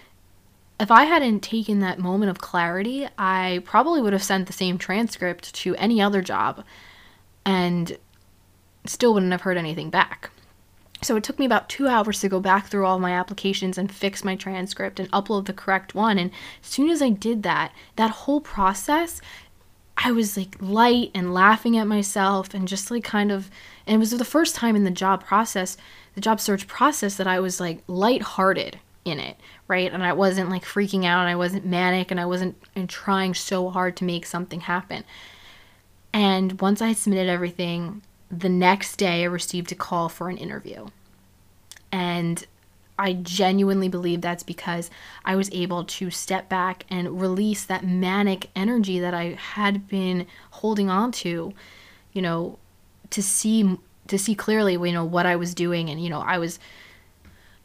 if 0.78 0.88
i 0.92 1.02
hadn't 1.02 1.40
taken 1.40 1.80
that 1.80 1.98
moment 1.98 2.30
of 2.30 2.38
clarity 2.38 3.08
i 3.18 3.60
probably 3.64 4.00
would 4.00 4.12
have 4.12 4.22
sent 4.22 4.46
the 4.46 4.52
same 4.52 4.78
transcript 4.78 5.52
to 5.52 5.74
any 5.74 6.00
other 6.00 6.22
job 6.22 6.64
and 7.44 7.98
still 8.84 9.14
wouldn't 9.14 9.32
have 9.32 9.42
heard 9.42 9.56
anything 9.56 9.90
back. 9.90 10.30
So 11.00 11.16
it 11.16 11.22
took 11.22 11.38
me 11.38 11.46
about 11.46 11.68
two 11.68 11.86
hours 11.86 12.20
to 12.20 12.28
go 12.28 12.40
back 12.40 12.66
through 12.66 12.84
all 12.84 12.98
my 12.98 13.12
applications 13.12 13.78
and 13.78 13.90
fix 13.90 14.24
my 14.24 14.34
transcript 14.34 14.98
and 14.98 15.10
upload 15.12 15.46
the 15.46 15.52
correct 15.52 15.94
one. 15.94 16.18
And 16.18 16.32
as 16.62 16.68
soon 16.68 16.90
as 16.90 17.00
I 17.00 17.10
did 17.10 17.44
that, 17.44 17.72
that 17.96 18.10
whole 18.10 18.40
process, 18.40 19.20
I 20.00 20.12
was 20.12 20.36
like 20.36 20.56
light 20.60 21.10
and 21.14 21.34
laughing 21.34 21.76
at 21.76 21.86
myself 21.86 22.54
and 22.54 22.68
just 22.68 22.90
like 22.90 23.04
kind 23.04 23.32
of, 23.32 23.50
and 23.86 23.96
it 23.96 23.98
was 23.98 24.12
the 24.12 24.24
first 24.24 24.54
time 24.54 24.76
in 24.76 24.84
the 24.84 24.90
job 24.90 25.24
process, 25.24 25.76
the 26.14 26.20
job 26.20 26.40
search 26.40 26.68
process 26.68 27.16
that 27.16 27.26
I 27.26 27.40
was 27.40 27.58
like 27.58 27.82
lighthearted 27.88 28.78
in 29.04 29.18
it, 29.18 29.36
right? 29.66 29.92
And 29.92 30.04
I 30.04 30.12
wasn't 30.12 30.50
like 30.50 30.64
freaking 30.64 31.04
out 31.04 31.20
and 31.20 31.28
I 31.28 31.34
wasn't 31.34 31.66
manic 31.66 32.10
and 32.10 32.20
I 32.20 32.26
wasn't 32.26 32.56
and 32.76 32.88
trying 32.88 33.34
so 33.34 33.70
hard 33.70 33.96
to 33.96 34.04
make 34.04 34.24
something 34.24 34.60
happen. 34.60 35.04
And 36.12 36.60
once 36.60 36.80
I 36.80 36.92
submitted 36.92 37.28
everything, 37.28 38.02
the 38.30 38.48
next 38.48 38.96
day 38.96 39.22
I 39.22 39.26
received 39.26 39.72
a 39.72 39.74
call 39.74 40.08
for 40.08 40.28
an 40.28 40.36
interview. 40.36 40.86
And 41.90 42.46
I 42.98 43.12
genuinely 43.12 43.88
believe 43.88 44.20
that's 44.20 44.42
because 44.42 44.90
I 45.24 45.36
was 45.36 45.50
able 45.52 45.84
to 45.84 46.10
step 46.10 46.48
back 46.48 46.84
and 46.90 47.20
release 47.20 47.64
that 47.64 47.86
manic 47.86 48.50
energy 48.56 48.98
that 48.98 49.14
I 49.14 49.38
had 49.54 49.86
been 49.86 50.26
holding 50.50 50.90
on 50.90 51.12
to, 51.12 51.52
you 52.12 52.22
know, 52.22 52.58
to 53.10 53.22
see 53.22 53.78
to 54.08 54.18
see 54.18 54.34
clearly, 54.34 54.72
you 54.72 54.92
know, 54.92 55.04
what 55.04 55.26
I 55.26 55.36
was 55.36 55.54
doing 55.54 55.88
and 55.88 56.02
you 56.02 56.10
know, 56.10 56.20
I 56.20 56.38
was 56.38 56.58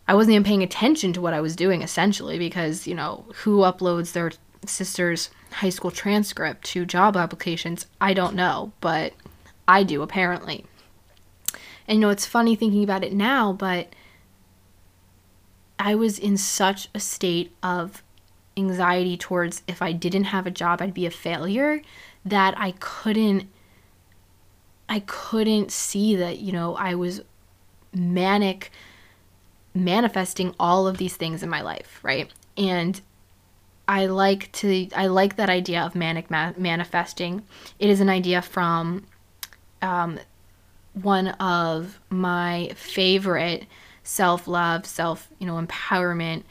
I 0.07 0.13
wasn't 0.13 0.35
even 0.35 0.43
paying 0.43 0.63
attention 0.63 1.13
to 1.13 1.21
what 1.21 1.33
I 1.33 1.41
was 1.41 1.55
doing 1.55 1.81
essentially 1.81 2.37
because, 2.37 2.85
you 2.85 2.93
know, 2.93 3.25
who 3.37 3.59
uploads 3.59 4.11
their 4.11 4.31
sister's 4.65 5.29
high 5.51 5.69
school 5.69 5.91
transcript 5.91 6.65
to 6.65 6.85
job 6.85 7.17
applications? 7.17 7.87
I 7.99 8.13
don't 8.13 8.35
know, 8.35 8.73
but 8.81 9.13
I 9.67 9.83
do 9.83 10.01
apparently. 10.01 10.65
And 11.87 11.95
you 11.95 12.01
know, 12.01 12.09
it's 12.09 12.25
funny 12.25 12.55
thinking 12.55 12.83
about 12.83 13.03
it 13.03 13.13
now, 13.13 13.51
but 13.51 13.93
I 15.79 15.95
was 15.95 16.19
in 16.19 16.37
such 16.37 16.89
a 16.93 16.99
state 16.99 17.55
of 17.61 18.03
anxiety 18.55 19.17
towards 19.17 19.63
if 19.67 19.81
I 19.81 19.91
didn't 19.91 20.25
have 20.25 20.45
a 20.45 20.51
job, 20.51 20.81
I'd 20.81 20.93
be 20.93 21.05
a 21.05 21.11
failure 21.11 21.81
that 22.25 22.53
I 22.57 22.71
couldn't 22.79 23.49
I 24.89 24.99
couldn't 25.07 25.71
see 25.71 26.15
that, 26.17 26.39
you 26.39 26.51
know, 26.51 26.75
I 26.75 26.93
was 26.93 27.21
manic 27.93 28.71
manifesting 29.73 30.53
all 30.59 30.87
of 30.87 30.97
these 30.97 31.15
things 31.15 31.41
in 31.41 31.49
my 31.49 31.61
life, 31.61 31.99
right? 32.03 32.31
And 32.57 32.99
I 33.87 34.05
like 34.05 34.51
to 34.53 34.87
I 34.95 35.07
like 35.07 35.35
that 35.37 35.49
idea 35.49 35.81
of 35.81 35.95
manic 35.95 36.29
ma- 36.29 36.53
manifesting. 36.57 37.43
It 37.79 37.89
is 37.89 37.99
an 37.99 38.09
idea 38.09 38.41
from 38.41 39.05
um, 39.81 40.19
one 40.93 41.29
of 41.29 41.99
my 42.09 42.71
favorite 42.75 43.65
self-love, 44.03 44.85
self, 44.85 45.29
you 45.39 45.47
know, 45.47 45.61
empowerment 45.61 46.43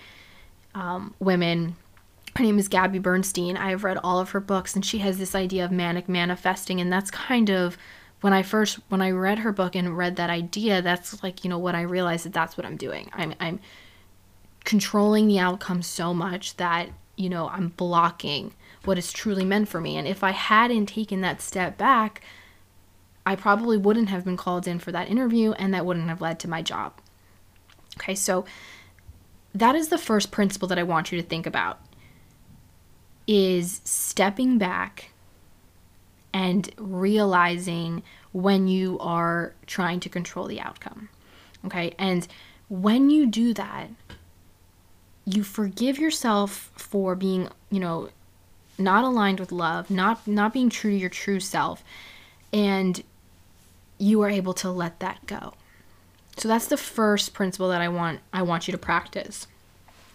um, 0.74 1.14
women. 1.18 1.76
Her 2.36 2.44
name 2.44 2.58
is 2.58 2.68
Gabby 2.68 2.98
Bernstein. 2.98 3.56
I've 3.56 3.84
read 3.84 3.98
all 4.02 4.18
of 4.18 4.30
her 4.30 4.40
books 4.40 4.74
and 4.74 4.84
she 4.84 4.98
has 4.98 5.18
this 5.18 5.34
idea 5.34 5.64
of 5.64 5.70
manic 5.70 6.08
manifesting 6.08 6.80
and 6.80 6.92
that's 6.92 7.10
kind 7.10 7.50
of 7.50 7.76
when 8.22 8.32
I 8.32 8.42
first 8.42 8.78
when 8.88 9.02
I 9.02 9.10
read 9.10 9.40
her 9.40 9.52
book 9.52 9.74
and 9.74 9.98
read 9.98 10.16
that 10.16 10.30
idea, 10.30 10.80
that's 10.80 11.22
like, 11.22 11.44
you 11.44 11.50
know, 11.50 11.58
what 11.58 11.74
I 11.74 11.82
realized 11.82 12.24
that 12.24 12.32
that's 12.32 12.56
what 12.56 12.64
I'm 12.64 12.76
doing. 12.76 13.10
I'm 13.12 13.34
I'm 13.38 13.60
controlling 14.64 15.26
the 15.26 15.40
outcome 15.40 15.82
so 15.82 16.14
much 16.14 16.56
that, 16.56 16.88
you 17.16 17.28
know, 17.28 17.48
I'm 17.48 17.68
blocking 17.68 18.54
what 18.84 18.96
is 18.96 19.12
truly 19.12 19.44
meant 19.44 19.68
for 19.68 19.80
me. 19.80 19.96
And 19.96 20.06
if 20.06 20.24
I 20.24 20.30
hadn't 20.30 20.86
taken 20.86 21.20
that 21.20 21.42
step 21.42 21.76
back, 21.76 22.22
I 23.26 23.36
probably 23.36 23.76
wouldn't 23.76 24.08
have 24.08 24.24
been 24.24 24.36
called 24.36 24.66
in 24.66 24.78
for 24.78 24.92
that 24.92 25.08
interview 25.08 25.52
and 25.52 25.74
that 25.74 25.84
wouldn't 25.84 26.08
have 26.08 26.20
led 26.20 26.40
to 26.40 26.48
my 26.48 26.62
job. 26.62 26.94
Okay, 28.02 28.14
so 28.14 28.44
that 29.54 29.74
is 29.74 29.88
the 29.88 29.98
first 29.98 30.30
principle 30.30 30.66
that 30.68 30.78
I 30.78 30.82
want 30.82 31.12
you 31.12 31.20
to 31.20 31.26
think 31.26 31.46
about 31.46 31.80
is 33.26 33.80
stepping 33.84 34.58
back 34.58 35.10
and 36.32 36.70
realizing 36.76 38.02
when 38.32 38.66
you 38.66 38.98
are 38.98 39.54
trying 39.66 40.00
to 40.00 40.08
control 40.08 40.46
the 40.46 40.60
outcome. 40.60 41.10
Okay? 41.64 41.94
And 41.98 42.26
when 42.68 43.10
you 43.10 43.26
do 43.26 43.54
that, 43.54 43.88
you 45.24 45.44
forgive 45.44 45.98
yourself 45.98 46.72
for 46.74 47.14
being, 47.14 47.48
you 47.70 47.78
know, 47.78 48.08
not 48.78 49.04
aligned 49.04 49.38
with 49.38 49.52
love, 49.52 49.90
not 49.90 50.26
not 50.26 50.52
being 50.52 50.68
true 50.68 50.90
to 50.90 50.96
your 50.96 51.10
true 51.10 51.38
self, 51.38 51.84
and 52.52 53.04
you 53.98 54.22
are 54.22 54.30
able 54.30 54.54
to 54.54 54.70
let 54.70 54.98
that 54.98 55.24
go. 55.26 55.54
So 56.36 56.48
that's 56.48 56.66
the 56.66 56.76
first 56.76 57.34
principle 57.34 57.68
that 57.68 57.80
I 57.80 57.88
want 57.88 58.20
I 58.32 58.42
want 58.42 58.66
you 58.66 58.72
to 58.72 58.78
practice 58.78 59.46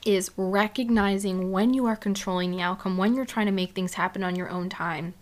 is 0.06 0.32
recognizing 0.38 1.52
when 1.52 1.74
you 1.74 1.86
are 1.86 1.96
controlling 1.96 2.52
the 2.52 2.62
outcome, 2.62 2.98
when 2.98 3.14
you're 3.14 3.26
trying 3.26 3.48
to 3.48 3.52
make 3.52 3.74
things 3.74 3.96
happen 3.96 4.24
on 4.24 4.36
your 4.36 4.50
own 4.50 4.70
time 4.70 5.14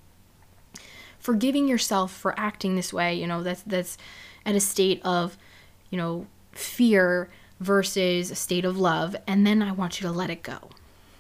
forgiving 1.26 1.68
yourself 1.68 2.12
for 2.12 2.40
acting 2.40 2.76
this 2.76 2.94
way, 2.94 3.16
you 3.16 3.26
know, 3.26 3.42
that's 3.42 3.64
that's 3.64 3.98
at 4.46 4.56
a 4.56 4.60
state 4.60 5.02
of, 5.04 5.38
you 5.90 5.98
know, 5.98 6.28
fear 6.52 7.30
versus 7.60 8.30
a 8.30 8.36
state 8.36 8.64
of 8.64 8.78
love, 8.78 9.16
and 9.26 9.46
then 9.46 9.64
I 9.64 9.72
want 9.72 10.00
you 10.00 10.08
to 10.08 10.14
let 10.14 10.30
it 10.30 10.44
go. 10.44 10.70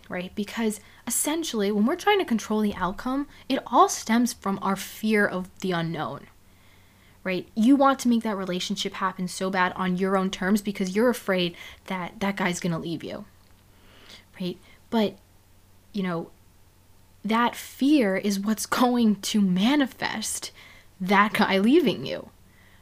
Right? 0.07 0.31
Because 0.35 0.79
essentially, 1.07 1.71
when 1.71 1.87
we're 1.87 1.95
trying 1.95 2.19
to 2.19 2.25
control 2.25 2.61
the 2.61 2.75
outcome, 2.75 3.27
it 3.49 3.57
all 3.65 3.89
stems 3.89 4.31
from 4.31 4.59
our 4.61 4.75
fear 4.75 5.25
of 5.25 5.49
the 5.61 5.71
unknown. 5.71 6.27
Right? 7.25 7.47
You 7.55 7.75
want 7.75 7.99
to 7.99 8.07
make 8.07 8.23
that 8.23 8.37
relationship 8.37 8.93
happen 8.93 9.27
so 9.27 9.49
bad 9.49 9.73
on 9.75 9.97
your 9.97 10.15
own 10.15 10.29
terms 10.29 10.61
because 10.61 10.95
you're 10.95 11.09
afraid 11.09 11.57
that 11.87 12.21
that 12.21 12.37
guy's 12.37 12.61
going 12.61 12.71
to 12.71 12.77
leave 12.77 13.03
you. 13.03 13.25
Right? 14.39 14.57
But 14.89 15.17
you 15.91 16.03
know, 16.03 16.29
that 17.23 17.55
fear 17.55 18.15
is 18.15 18.39
what's 18.39 18.65
going 18.81 19.15
to 19.17 19.41
manifest 19.41 20.51
that 21.01 21.33
guy 21.33 21.57
leaving 21.57 22.05
you, 22.05 22.29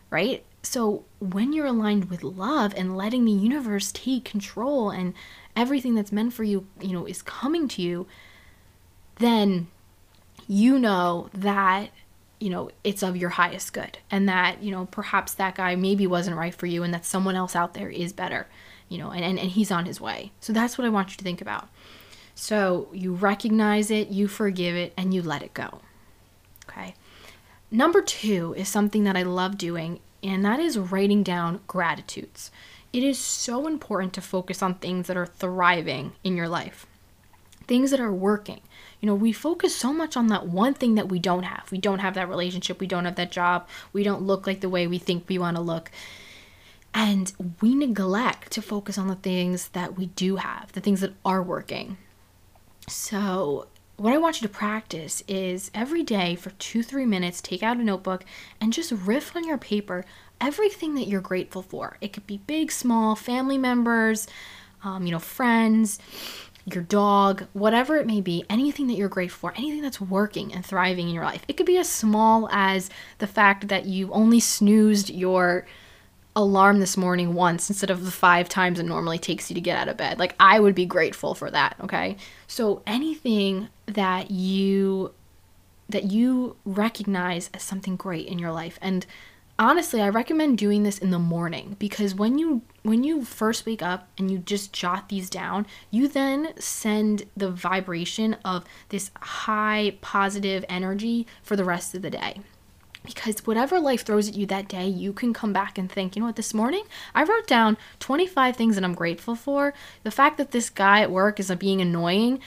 right? 0.10 0.44
So 0.62 1.06
when 1.20 1.54
you're 1.54 1.66
aligned 1.66 2.10
with 2.10 2.24
love 2.24 2.74
and 2.76 2.96
letting 2.96 3.26
the 3.26 3.32
universe 3.32 3.92
take 3.92 4.26
control 4.26 4.90
and 4.90 5.14
everything 5.56 5.96
that's 5.96 6.12
meant 6.12 6.34
for 6.34 6.44
you, 6.44 6.68
you 6.80 6.94
know, 6.94 7.06
is 7.06 7.22
coming 7.22 7.68
to 7.70 7.82
you, 7.82 8.08
then 9.18 9.68
you 10.48 10.80
know 10.80 11.30
that 11.34 11.90
you 12.44 12.50
know 12.50 12.70
it's 12.84 13.04
of 13.04 13.16
your 13.16 13.30
highest 13.32 13.74
good 13.74 13.98
and 14.12 14.28
that 14.28 14.62
you 14.62 14.72
know 14.72 14.86
perhaps 14.92 15.34
that 15.34 15.56
guy 15.56 15.76
maybe 15.76 16.06
wasn't 16.06 16.36
right 16.36 16.54
for 16.54 16.66
you 16.66 16.84
and 16.84 16.94
that 16.94 17.06
someone 17.06 17.36
else 17.36 17.56
out 17.56 17.74
there 17.74 17.90
is 17.90 18.12
better 18.12 18.48
you 18.90 18.98
know 18.98 19.12
and, 19.12 19.24
and, 19.24 19.40
and 19.40 19.52
he's 19.52 19.72
on 19.72 19.86
his 19.86 20.02
way 20.02 20.32
so 20.40 20.52
that's 20.52 20.78
what 20.78 20.86
i 20.86 20.90
want 20.90 21.12
you 21.12 21.18
to 21.18 21.24
think 21.24 21.42
about 21.42 21.70
so 22.36 22.88
you 22.92 23.14
recognize 23.14 23.92
it, 23.92 24.10
you 24.10 24.28
forgive 24.28 24.76
it, 24.76 24.94
and 24.98 25.14
you 25.14 25.22
let 25.22 25.44
it 25.44 25.54
go. 25.54 25.82
Okay. 26.68 26.96
Number 27.70 28.02
two 28.02 28.54
is 28.58 28.68
something 28.68 29.04
that 29.04 29.18
I 29.18 29.24
love 29.24 29.58
doing, 29.58 30.00
and 30.22 30.44
that 30.46 30.60
is 30.60 30.78
writing 30.78 31.24
down 31.24 31.62
gratitudes. 31.68 32.52
It 32.92 33.04
is 33.04 33.18
so 33.18 33.68
important 33.68 34.14
to 34.14 34.22
focus 34.22 34.62
on 34.62 34.76
things 34.76 35.08
that 35.08 35.18
are 35.18 35.26
thriving 35.26 36.14
in 36.24 36.38
your 36.38 36.48
life, 36.48 36.86
things 37.68 37.92
that 37.92 38.00
are 38.00 38.14
working. 38.14 38.62
You 39.00 39.08
know, 39.08 39.16
we 39.16 39.32
focus 39.32 39.76
so 39.76 39.92
much 39.92 40.16
on 40.16 40.28
that 40.28 40.48
one 40.48 40.74
thing 40.74 40.96
that 40.96 41.10
we 41.10 41.20
don't 41.20 41.44
have. 41.44 41.72
We 41.72 41.78
don't 41.78 42.00
have 42.00 42.14
that 42.16 42.30
relationship, 42.30 42.80
we 42.80 42.88
don't 42.88 43.06
have 43.06 43.16
that 43.16 43.32
job, 43.32 43.68
we 43.92 44.04
don't 44.04 44.24
look 44.24 44.48
like 44.48 44.62
the 44.62 44.70
way 44.70 44.88
we 44.88 44.98
think 44.98 45.26
we 45.28 45.38
want 45.38 45.58
to 45.58 45.62
look. 45.62 45.92
And 46.94 47.34
we 47.60 47.74
neglect 47.74 48.52
to 48.52 48.62
focus 48.62 48.98
on 48.98 49.08
the 49.08 49.16
things 49.16 49.70
that 49.70 49.98
we 49.98 50.08
do 50.08 50.38
have, 50.38 50.72
the 50.74 50.82
things 50.82 51.02
that 51.02 51.14
are 51.26 51.42
working. 51.42 51.98
So, 52.88 53.68
what 53.98 54.14
I 54.14 54.18
want 54.18 54.42
you 54.42 54.48
to 54.48 54.54
practice 54.54 55.24
is 55.28 55.72
every 55.74 56.04
day 56.04 56.36
for 56.36 56.50
two, 56.52 56.84
three 56.84 57.06
minutes, 57.06 57.42
take 57.42 57.64
out 57.64 57.78
a 57.78 57.84
notebook 57.84 58.26
and 58.60 58.74
just 58.74 58.92
riff 58.92 59.36
on 59.36 59.48
your 59.48 59.58
paper 59.58 60.06
everything 60.44 60.96
that 60.96 61.08
you're 61.08 61.22
grateful 61.22 61.62
for. 61.62 61.98
It 62.02 62.12
could 62.12 62.28
be 62.28 62.38
big, 62.38 62.72
small, 62.72 63.16
family 63.16 63.58
members, 63.58 64.28
um, 64.84 65.06
you 65.06 65.12
know, 65.12 65.20
friends, 65.20 66.00
your 66.66 66.84
dog, 66.84 67.46
whatever 67.54 67.98
it 67.98 68.08
may 68.08 68.22
be, 68.22 68.46
anything 68.50 68.88
that 68.88 68.94
you're 68.94 69.10
grateful 69.10 69.50
for, 69.50 69.58
anything 69.58 69.82
that's 69.82 70.00
working 70.00 70.54
and 70.54 70.66
thriving 70.66 71.10
in 71.10 71.14
your 71.14 71.26
life. 71.26 71.44
It 71.48 71.58
could 71.58 71.66
be 71.66 71.78
as 71.78 71.90
small 71.90 72.48
as 72.52 72.90
the 73.18 73.28
fact 73.28 73.68
that 73.68 73.86
you 73.86 74.12
only 74.12 74.40
snoozed 74.40 75.10
your 75.10 75.66
alarm 76.36 76.80
this 76.80 76.98
morning 76.98 77.34
once 77.34 77.70
instead 77.70 77.90
of 77.92 78.06
the 78.06 78.12
five 78.12 78.50
times 78.50 78.80
it 78.80 78.84
normally 78.84 79.20
takes 79.20 79.50
you 79.50 79.54
to 79.54 79.62
get 79.62 79.78
out 79.78 79.88
of 79.88 79.98
bed. 79.98 80.20
Like, 80.20 80.36
I 80.40 80.60
would 80.60 80.74
be 80.74 80.86
grateful 80.86 81.36
for 81.36 81.52
that, 81.52 81.76
okay? 81.82 82.18
So, 82.48 82.82
anything 82.88 83.70
that 83.86 84.32
you 84.32 85.14
that 85.90 86.12
you 86.12 86.56
recognize 86.66 87.50
as 87.54 87.62
something 87.62 87.98
great 87.98 88.26
in 88.26 88.40
your 88.40 88.52
life 88.52 88.80
and 88.82 89.06
honestly 89.60 90.02
i 90.02 90.10
recommend 90.10 90.58
doing 90.58 90.84
this 90.84 90.98
in 90.98 91.12
the 91.12 91.20
morning 91.20 91.76
because 91.80 92.16
when 92.16 92.38
you 92.38 92.62
when 92.82 93.04
you 93.04 93.24
first 93.24 93.66
wake 93.66 93.82
up 93.82 94.08
and 94.18 94.32
you 94.32 94.38
just 94.40 94.74
jot 94.74 95.10
these 95.10 95.30
down 95.30 95.66
you 95.92 96.08
then 96.08 96.54
send 96.60 97.24
the 97.38 97.50
vibration 97.50 98.36
of 98.44 98.64
this 98.90 99.12
high 99.22 99.98
positive 100.02 100.66
energy 100.70 101.28
for 101.42 101.56
the 101.56 101.64
rest 101.64 101.96
of 101.96 102.02
the 102.02 102.10
day. 102.10 102.40
Because 103.06 103.46
whatever 103.46 103.80
life 103.82 104.06
throws 104.06 104.30
at 104.30 104.36
you 104.36 104.46
that 104.46 104.70
day, 104.70 104.88
you 104.88 105.12
can 105.12 105.34
come 105.34 105.52
back 105.52 105.78
and 105.78 105.92
think, 105.92 106.16
you 106.16 106.22
know 106.22 106.28
what, 106.28 106.38
this 106.38 106.54
morning 106.54 106.86
I 107.14 107.24
wrote 107.24 107.48
down 107.48 107.78
25 108.00 108.56
things 108.56 108.76
that 108.76 108.84
I'm 108.84 108.94
grateful 108.94 109.36
for. 109.36 109.74
The 110.04 110.12
fact 110.12 110.38
that 110.38 110.52
this 110.52 110.70
guy 110.70 111.02
at 111.02 111.12
work 111.12 111.40
is 111.40 111.52
uh, 111.52 111.56
being 111.56 111.82
annoying 111.82 112.40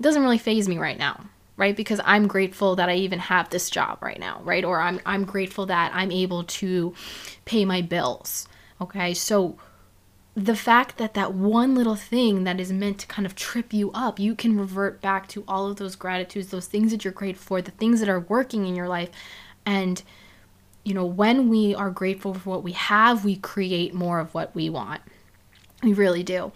doesn't 0.00 0.22
really 0.22 0.38
faze 0.38 0.66
me 0.66 0.78
right 0.78 0.98
now, 0.98 1.26
right? 1.56 1.76
Because 1.76 2.00
I'm 2.04 2.26
grateful 2.26 2.76
that 2.76 2.88
I 2.88 2.94
even 2.96 3.18
have 3.18 3.50
this 3.50 3.70
job 3.70 3.98
right 4.02 4.18
now, 4.18 4.40
right? 4.44 4.64
Or 4.64 4.80
I'm 4.80 5.00
I'm 5.06 5.24
grateful 5.24 5.66
that 5.66 5.92
I'm 5.94 6.12
able 6.12 6.44
to 6.44 6.94
pay 7.44 7.64
my 7.64 7.82
bills. 7.82 8.46
Okay? 8.80 9.14
So 9.14 9.56
the 10.34 10.56
fact 10.56 10.98
that 10.98 11.14
that 11.14 11.32
one 11.32 11.74
little 11.74 11.96
thing 11.96 12.44
that 12.44 12.60
is 12.60 12.70
meant 12.70 12.98
to 12.98 13.06
kind 13.06 13.24
of 13.24 13.34
trip 13.34 13.72
you 13.72 13.90
up, 13.92 14.18
you 14.18 14.34
can 14.34 14.58
revert 14.58 15.00
back 15.00 15.26
to 15.28 15.42
all 15.48 15.66
of 15.66 15.76
those 15.76 15.96
gratitudes, 15.96 16.48
those 16.48 16.66
things 16.66 16.90
that 16.92 17.04
you're 17.04 17.12
grateful 17.12 17.44
for, 17.46 17.62
the 17.62 17.70
things 17.70 18.00
that 18.00 18.08
are 18.10 18.20
working 18.20 18.66
in 18.66 18.76
your 18.76 18.86
life 18.88 19.10
and, 19.66 20.02
you 20.84 20.94
know, 20.94 21.04
when 21.04 21.48
we 21.48 21.74
are 21.74 21.90
grateful 21.90 22.32
for 22.32 22.48
what 22.48 22.62
we 22.62 22.72
have, 22.72 23.24
we 23.24 23.36
create 23.36 23.92
more 23.92 24.20
of 24.20 24.32
what 24.32 24.54
we 24.54 24.70
want. 24.70 25.02
We 25.82 25.92
really 25.92 26.22
do. 26.22 26.52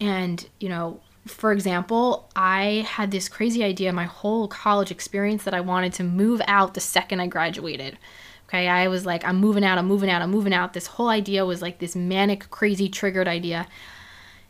And, 0.00 0.44
you 0.58 0.68
know, 0.68 1.00
for 1.26 1.52
example, 1.52 2.28
I 2.34 2.86
had 2.88 3.10
this 3.10 3.28
crazy 3.28 3.62
idea 3.62 3.92
my 3.92 4.04
whole 4.04 4.48
college 4.48 4.90
experience 4.90 5.44
that 5.44 5.54
I 5.54 5.60
wanted 5.60 5.92
to 5.94 6.04
move 6.04 6.42
out 6.46 6.74
the 6.74 6.80
second 6.80 7.20
I 7.20 7.28
graduated. 7.28 7.98
Okay, 8.48 8.68
I 8.68 8.88
was 8.88 9.06
like, 9.06 9.24
I'm 9.24 9.36
moving 9.36 9.64
out, 9.64 9.78
I'm 9.78 9.86
moving 9.86 10.10
out, 10.10 10.20
I'm 10.20 10.30
moving 10.30 10.52
out. 10.52 10.72
This 10.72 10.86
whole 10.86 11.08
idea 11.08 11.46
was 11.46 11.62
like 11.62 11.78
this 11.78 11.96
manic, 11.96 12.50
crazy, 12.50 12.88
triggered 12.88 13.28
idea. 13.28 13.66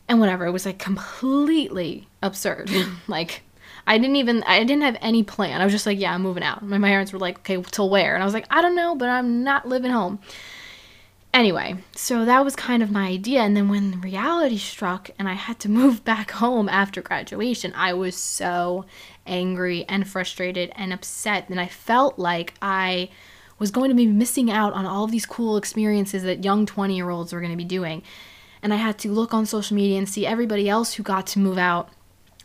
And 0.08 0.18
whatever, 0.18 0.46
it 0.46 0.50
was 0.50 0.66
like 0.66 0.78
completely 0.78 2.08
absurd. 2.22 2.70
like, 3.06 3.42
I 3.86 3.98
didn't 3.98 4.16
even 4.16 4.42
I 4.44 4.64
didn't 4.64 4.82
have 4.82 4.96
any 5.00 5.22
plan. 5.22 5.60
I 5.60 5.64
was 5.64 5.72
just 5.72 5.86
like, 5.86 5.98
yeah, 5.98 6.14
I'm 6.14 6.22
moving 6.22 6.42
out. 6.42 6.62
My 6.62 6.78
parents 6.78 7.12
were 7.12 7.18
like, 7.18 7.38
okay, 7.38 7.62
till 7.70 7.90
where? 7.90 8.14
And 8.14 8.22
I 8.22 8.26
was 8.26 8.34
like, 8.34 8.46
I 8.50 8.62
don't 8.62 8.74
know, 8.74 8.94
but 8.94 9.08
I'm 9.08 9.44
not 9.44 9.68
living 9.68 9.90
home. 9.90 10.20
Anyway, 11.34 11.76
so 11.96 12.26
that 12.26 12.44
was 12.44 12.54
kind 12.54 12.82
of 12.82 12.90
my 12.90 13.06
idea. 13.06 13.40
And 13.40 13.56
then 13.56 13.70
when 13.70 14.02
reality 14.02 14.58
struck 14.58 15.10
and 15.18 15.28
I 15.28 15.32
had 15.32 15.58
to 15.60 15.70
move 15.80 16.04
back 16.04 16.32
home 16.32 16.68
after 16.68 17.00
graduation, 17.00 17.72
I 17.74 17.94
was 17.94 18.16
so 18.16 18.84
angry 19.26 19.84
and 19.88 20.06
frustrated 20.06 20.72
and 20.76 20.92
upset. 20.92 21.48
And 21.48 21.60
I 21.60 21.68
felt 21.68 22.18
like 22.18 22.54
I 22.60 23.08
was 23.58 23.70
going 23.70 23.88
to 23.88 23.94
be 23.94 24.06
missing 24.06 24.50
out 24.50 24.72
on 24.74 24.84
all 24.84 25.04
of 25.04 25.10
these 25.10 25.24
cool 25.24 25.56
experiences 25.56 26.22
that 26.24 26.44
young 26.44 26.66
20 26.66 26.94
year 26.94 27.08
olds 27.08 27.32
were 27.32 27.40
going 27.40 27.52
to 27.52 27.56
be 27.56 27.64
doing. 27.64 28.02
And 28.62 28.72
I 28.74 28.76
had 28.76 28.98
to 28.98 29.10
look 29.10 29.32
on 29.32 29.46
social 29.46 29.74
media 29.74 29.98
and 29.98 30.08
see 30.08 30.26
everybody 30.26 30.68
else 30.68 30.94
who 30.94 31.02
got 31.02 31.26
to 31.28 31.38
move 31.38 31.58
out 31.58 31.88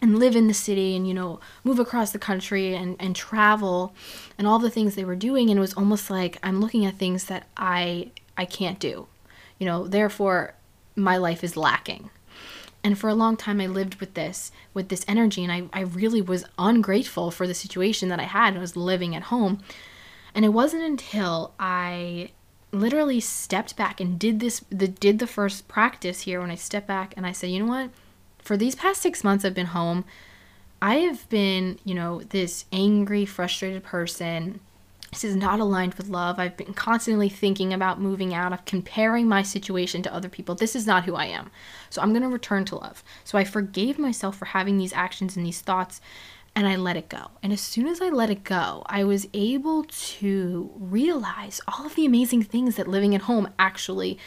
and 0.02 0.20
live 0.20 0.36
in 0.36 0.48
the 0.48 0.54
city 0.54 0.96
and 0.96 1.08
you 1.08 1.14
know 1.14 1.40
move 1.64 1.80
across 1.80 2.12
the 2.12 2.20
country 2.20 2.76
and 2.76 2.96
and 3.00 3.16
travel 3.16 3.96
and 4.38 4.46
all 4.46 4.60
the 4.60 4.70
things 4.70 4.94
they 4.94 5.04
were 5.04 5.16
doing 5.16 5.50
and 5.50 5.58
it 5.58 5.62
was 5.62 5.74
almost 5.74 6.12
like 6.12 6.38
i'm 6.44 6.60
looking 6.62 6.86
at 6.86 6.96
things 6.96 7.24
that 7.26 7.48
i 7.58 8.12
i 8.38 8.46
can't 8.46 8.80
do. 8.80 9.08
You 9.60 9.66
know 9.66 9.88
therefore 9.88 10.54
my 10.96 11.18
life 11.18 11.44
is 11.44 11.58
lacking. 11.58 12.10
And 12.84 12.98
for 12.98 13.10
a 13.10 13.16
long 13.16 13.38
time 13.38 13.60
i 13.60 13.68
lived 13.68 13.96
with 13.96 14.14
this 14.14 14.52
with 14.74 14.90
this 14.90 15.06
energy 15.08 15.44
and 15.44 15.52
i, 15.52 15.64
I 15.74 15.82
really 15.82 16.22
was 16.22 16.46
ungrateful 16.58 17.32
for 17.32 17.48
the 17.48 17.54
situation 17.54 18.10
that 18.10 18.20
i 18.20 18.24
had 18.24 18.56
i 18.56 18.60
was 18.60 18.76
living 18.76 19.16
at 19.16 19.24
home. 19.24 19.62
And 20.34 20.46
it 20.46 20.50
wasn't 20.50 20.84
until 20.84 21.54
i 21.60 22.32
literally 22.72 23.20
stepped 23.20 23.76
back 23.76 24.00
and 24.00 24.20
did 24.20 24.40
this 24.40 24.64
the 24.70 24.88
did 24.88 25.20
the 25.20 25.28
first 25.28 25.68
practice 25.68 26.22
here 26.22 26.42
when 26.42 26.52
i 26.52 26.56
stepped 26.56 26.86
back 26.86 27.14
and 27.16 27.26
i 27.26 27.32
said 27.32 27.50
you 27.50 27.60
know 27.60 27.72
what? 27.72 27.90
For 28.40 28.56
these 28.56 28.76
past 28.76 29.02
six 29.02 29.24
months 29.24 29.44
I've 29.44 29.54
been 29.54 29.68
home, 29.68 30.06
I 30.82 30.96
have 30.98 31.28
been, 31.30 31.80
you 31.84 31.96
know, 31.96 32.22
this 32.22 32.66
angry, 32.72 33.26
frustrated 33.26 33.84
person. 33.84 34.60
This 35.12 35.24
is 35.24 35.36
not 35.36 35.60
aligned 35.60 35.96
with 35.96 36.10
love. 36.10 36.38
I've 36.38 36.58
been 36.58 36.74
constantly 36.74 37.30
thinking 37.30 37.74
about 37.74 38.02
moving 38.02 38.34
out, 38.34 38.52
of 38.54 38.66
comparing 38.66 39.28
my 39.28 39.42
situation 39.42 40.02
to 40.04 40.14
other 40.14 40.30
people. 40.30 40.54
This 40.54 40.76
is 40.76 40.86
not 40.86 41.06
who 41.06 41.16
I 41.16 41.26
am. 41.26 41.50
So 41.90 42.02
I'm 42.02 42.12
going 42.12 42.24
to 42.24 42.28
return 42.28 42.66
to 42.66 42.76
love. 42.76 43.04
So 43.24 43.38
I 43.38 43.44
forgave 43.44 43.98
myself 43.98 44.38
for 44.38 44.46
having 44.46 44.78
these 44.78 44.94
actions 44.94 45.38
and 45.38 45.46
these 45.46 45.62
thoughts 45.62 46.02
and 46.58 46.68
I 46.68 46.76
let 46.76 46.98
it 46.98 47.08
go. 47.08 47.30
And 47.44 47.54
as 47.54 47.62
soon 47.62 47.86
as 47.86 48.02
I 48.02 48.10
let 48.10 48.32
it 48.32 48.44
go, 48.44 48.82
I 48.88 49.04
was 49.04 49.28
able 49.32 49.84
to 49.84 50.72
realize 50.76 51.62
all 51.68 51.86
of 51.86 51.94
the 51.94 52.06
amazing 52.08 52.42
things 52.42 52.78
that 52.78 52.88
living 52.88 53.14
at 53.14 53.22
home 53.22 53.50
actually 53.60 54.18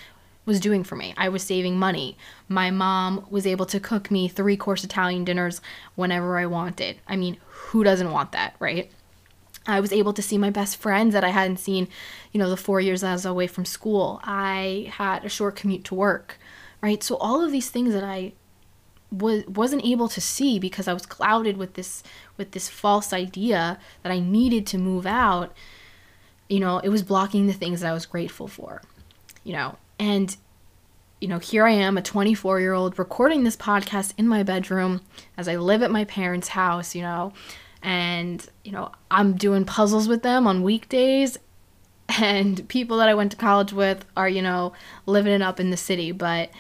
was 0.47 0.61
doing 0.61 0.85
for 0.85 0.95
me. 0.95 1.13
I 1.17 1.29
was 1.29 1.43
saving 1.43 1.77
money. 1.77 2.17
My 2.49 2.71
mom 2.71 3.27
was 3.31 3.49
able 3.49 3.67
to 3.67 3.81
cook 3.81 4.13
me 4.13 4.29
three 4.29 4.57
course 4.57 4.85
Italian 4.85 5.25
dinners 5.25 5.61
whenever 5.97 6.39
I 6.39 6.47
wanted. 6.47 7.01
I 7.09 7.17
mean, 7.17 7.37
who 7.49 7.83
doesn't 7.83 8.13
want 8.13 8.31
that, 8.31 8.55
right? 8.61 8.93
I 9.67 9.81
was 9.81 9.93
able 9.93 10.13
to 10.15 10.23
see 10.23 10.39
my 10.39 10.51
best 10.51 10.77
friends 10.77 11.13
that 11.13 11.25
I 11.25 11.29
hadn't 11.29 11.59
seen, 11.59 11.89
you 12.33 12.39
know, 12.39 12.49
the 12.49 12.57
four 12.57 12.81
years 12.81 13.03
I 13.03 13.13
was 13.13 13.27
away 13.27 13.47
from 13.47 13.65
school. 13.65 14.21
I 14.25 14.91
had 14.95 15.25
a 15.25 15.29
short 15.29 15.57
commute 15.57 15.85
to 15.85 15.95
work, 15.95 16.39
right? 16.81 17.03
So 17.03 17.17
all 17.17 17.45
of 17.45 17.53
these 17.53 17.71
things 17.71 17.93
that 17.93 18.05
I 18.05 18.33
was 19.11 19.45
wasn't 19.47 19.85
able 19.85 20.09
to 20.09 20.21
see 20.21 20.59
because 20.59 20.87
I 20.87 20.93
was 20.93 21.05
clouded 21.05 21.57
with 21.57 21.75
this 21.75 22.03
with 22.37 22.53
this 22.53 22.69
false 22.69 23.13
idea 23.13 23.79
that 24.03 24.13
I 24.13 24.21
needed 24.21 24.67
to 24.69 24.79
move 24.79 25.07
out. 25.07 25.55
You 26.49 26.61
know, 26.61 26.79
it 26.79 26.89
was 26.89 27.03
blocking 27.03 27.47
the 27.47 27.53
things 27.53 27.81
that 27.81 27.91
I 27.91 27.93
was 27.93 28.07
grateful 28.07 28.49
for. 28.49 28.83
You 29.45 29.55
know, 29.55 29.79
and, 29.99 30.37
you 31.21 31.29
know, 31.29 31.39
here 31.39 31.67
I 31.67 31.73
am, 31.73 31.97
a 31.97 32.03
24 32.03 32.61
year 32.61 32.73
old, 32.73 32.99
recording 32.99 33.45
this 33.45 33.57
podcast 33.57 34.15
in 34.17 34.27
my 34.27 34.43
bedroom 34.43 35.03
as 35.37 35.49
I 35.49 35.57
live 35.57 35.83
at 35.83 35.91
my 35.91 36.05
parents' 36.05 36.49
house, 36.49 36.95
you 36.95 37.03
know, 37.03 37.33
and, 37.83 38.47
you 38.65 38.73
know, 38.73 38.93
I'm 39.11 39.35
doing 39.35 39.65
puzzles 39.65 40.09
with 40.09 40.23
them 40.23 40.47
on 40.47 40.63
weekdays. 40.63 41.39
And 42.21 42.67
people 42.69 42.97
that 42.99 43.09
I 43.09 43.15
went 43.15 43.31
to 43.31 43.37
college 43.37 43.73
with 43.73 44.05
are, 44.17 44.29
you 44.29 44.43
know, 44.43 44.73
living 45.07 45.33
it 45.33 45.43
up 45.43 45.61
in 45.61 45.71
the 45.71 45.77
city. 45.77 46.11
But 46.11 46.51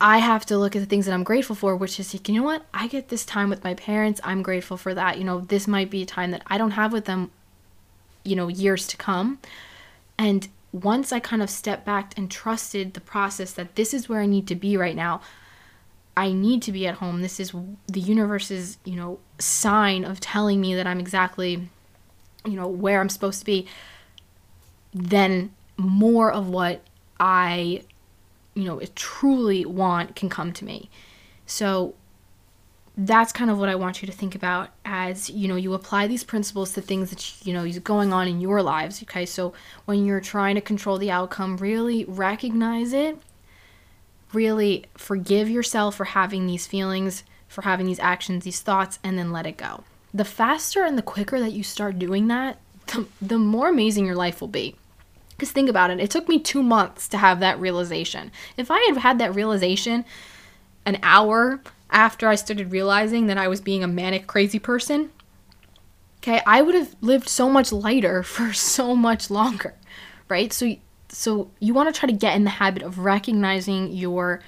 I 0.00 0.18
have 0.18 0.44
to 0.46 0.58
look 0.58 0.74
at 0.74 0.80
the 0.80 0.86
things 0.86 1.06
that 1.06 1.12
I'm 1.12 1.22
grateful 1.22 1.54
for, 1.54 1.76
which 1.76 2.00
is, 2.00 2.12
like, 2.12 2.28
you 2.28 2.34
know 2.34 2.42
what? 2.42 2.66
I 2.74 2.88
get 2.88 3.08
this 3.08 3.24
time 3.24 3.48
with 3.48 3.62
my 3.62 3.74
parents. 3.74 4.20
I'm 4.24 4.42
grateful 4.42 4.76
for 4.76 4.94
that. 4.94 5.18
You 5.18 5.24
know, 5.24 5.40
this 5.40 5.68
might 5.68 5.90
be 5.90 6.02
a 6.02 6.06
time 6.06 6.32
that 6.32 6.42
I 6.48 6.58
don't 6.58 6.72
have 6.72 6.92
with 6.92 7.04
them, 7.04 7.30
you 8.24 8.34
know, 8.34 8.48
years 8.48 8.86
to 8.88 8.96
come. 8.96 9.38
And 10.18 10.48
once 10.72 11.12
I 11.12 11.20
kind 11.20 11.40
of 11.40 11.48
stepped 11.48 11.86
back 11.86 12.12
and 12.18 12.30
trusted 12.30 12.94
the 12.94 13.00
process 13.00 13.52
that 13.52 13.76
this 13.76 13.94
is 13.94 14.08
where 14.08 14.20
I 14.20 14.26
need 14.26 14.46
to 14.48 14.54
be 14.54 14.76
right 14.76 14.96
now, 14.96 15.20
I 16.16 16.32
need 16.32 16.62
to 16.62 16.72
be 16.72 16.86
at 16.86 16.96
home. 16.96 17.20
This 17.20 17.38
is 17.38 17.52
the 17.88 18.00
universe's, 18.00 18.78
you 18.84 18.96
know, 18.96 19.18
sign 19.38 20.04
of 20.04 20.18
telling 20.18 20.60
me 20.60 20.74
that 20.74 20.86
I'm 20.86 20.98
exactly, 20.98 21.68
you 22.44 22.54
know, 22.54 22.66
where 22.66 23.00
I'm 23.00 23.10
supposed 23.10 23.38
to 23.40 23.44
be. 23.44 23.66
Then 24.94 25.52
more 25.76 26.32
of 26.32 26.48
what 26.48 26.82
I, 27.20 27.82
you 28.54 28.64
know, 28.64 28.80
truly 28.94 29.66
want 29.66 30.16
can 30.16 30.30
come 30.30 30.52
to 30.54 30.64
me. 30.64 30.88
So 31.44 31.94
that's 32.96 33.30
kind 33.30 33.50
of 33.50 33.58
what 33.58 33.68
I 33.68 33.74
want 33.74 34.00
you 34.00 34.06
to 34.06 34.12
think 34.12 34.34
about 34.34 34.70
as 34.84 35.28
you 35.28 35.48
know 35.48 35.56
you 35.56 35.74
apply 35.74 36.06
these 36.06 36.24
principles 36.24 36.72
to 36.72 36.80
things 36.80 37.10
that 37.10 37.46
you 37.46 37.52
know 37.52 37.62
is 37.62 37.78
going 37.78 38.12
on 38.12 38.26
in 38.26 38.40
your 38.40 38.62
lives. 38.62 39.02
Okay, 39.02 39.26
so 39.26 39.52
when 39.84 40.06
you're 40.06 40.20
trying 40.20 40.54
to 40.54 40.62
control 40.62 40.96
the 40.96 41.10
outcome, 41.10 41.58
really 41.58 42.04
recognize 42.06 42.92
it. 42.92 43.18
Really 44.32 44.86
forgive 44.96 45.48
yourself 45.48 45.96
for 45.96 46.04
having 46.04 46.46
these 46.46 46.66
feelings, 46.66 47.24
for 47.48 47.62
having 47.62 47.86
these 47.86 48.00
actions, 48.00 48.44
these 48.44 48.60
thoughts, 48.60 48.98
and 49.02 49.18
then 49.18 49.32
let 49.32 49.46
it 49.46 49.56
go. 49.56 49.84
The 50.12 50.24
faster 50.24 50.84
and 50.84 50.96
the 50.96 51.02
quicker 51.02 51.38
that 51.40 51.52
you 51.52 51.62
start 51.62 51.98
doing 51.98 52.28
that, 52.28 52.58
the, 52.86 53.06
the 53.20 53.38
more 53.38 53.68
amazing 53.68 54.06
your 54.06 54.14
life 54.14 54.40
will 54.40 54.48
be. 54.48 54.76
Because 55.30 55.52
think 55.52 55.68
about 55.68 55.90
it, 55.90 56.00
it 56.00 56.10
took 56.10 56.28
me 56.28 56.38
two 56.38 56.62
months 56.62 57.08
to 57.08 57.18
have 57.18 57.40
that 57.40 57.60
realization. 57.60 58.32
If 58.56 58.70
I 58.70 58.80
had 58.88 58.96
had 58.96 59.18
that 59.18 59.34
realization 59.34 60.04
an 60.86 60.98
hour 61.02 61.60
after 61.90 62.28
I 62.28 62.36
started 62.36 62.72
realizing 62.72 63.26
that 63.26 63.36
I 63.36 63.48
was 63.48 63.60
being 63.60 63.84
a 63.84 63.88
manic, 63.88 64.26
crazy 64.26 64.58
person, 64.58 65.10
okay, 66.18 66.40
I 66.46 66.62
would 66.62 66.74
have 66.74 66.96
lived 67.00 67.28
so 67.28 67.50
much 67.50 67.72
lighter 67.72 68.22
for 68.22 68.52
so 68.52 68.96
much 68.96 69.30
longer, 69.30 69.74
right? 70.28 70.52
So, 70.52 70.76
so 71.16 71.50
you 71.60 71.72
want 71.72 71.92
to 71.92 71.98
try 71.98 72.06
to 72.06 72.12
get 72.12 72.36
in 72.36 72.44
the 72.44 72.50
habit 72.50 72.82
of 72.82 72.98
recognizing 72.98 73.90
your 73.90 74.42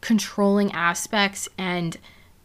controlling 0.00 0.70
aspects 0.72 1.48
and 1.56 1.96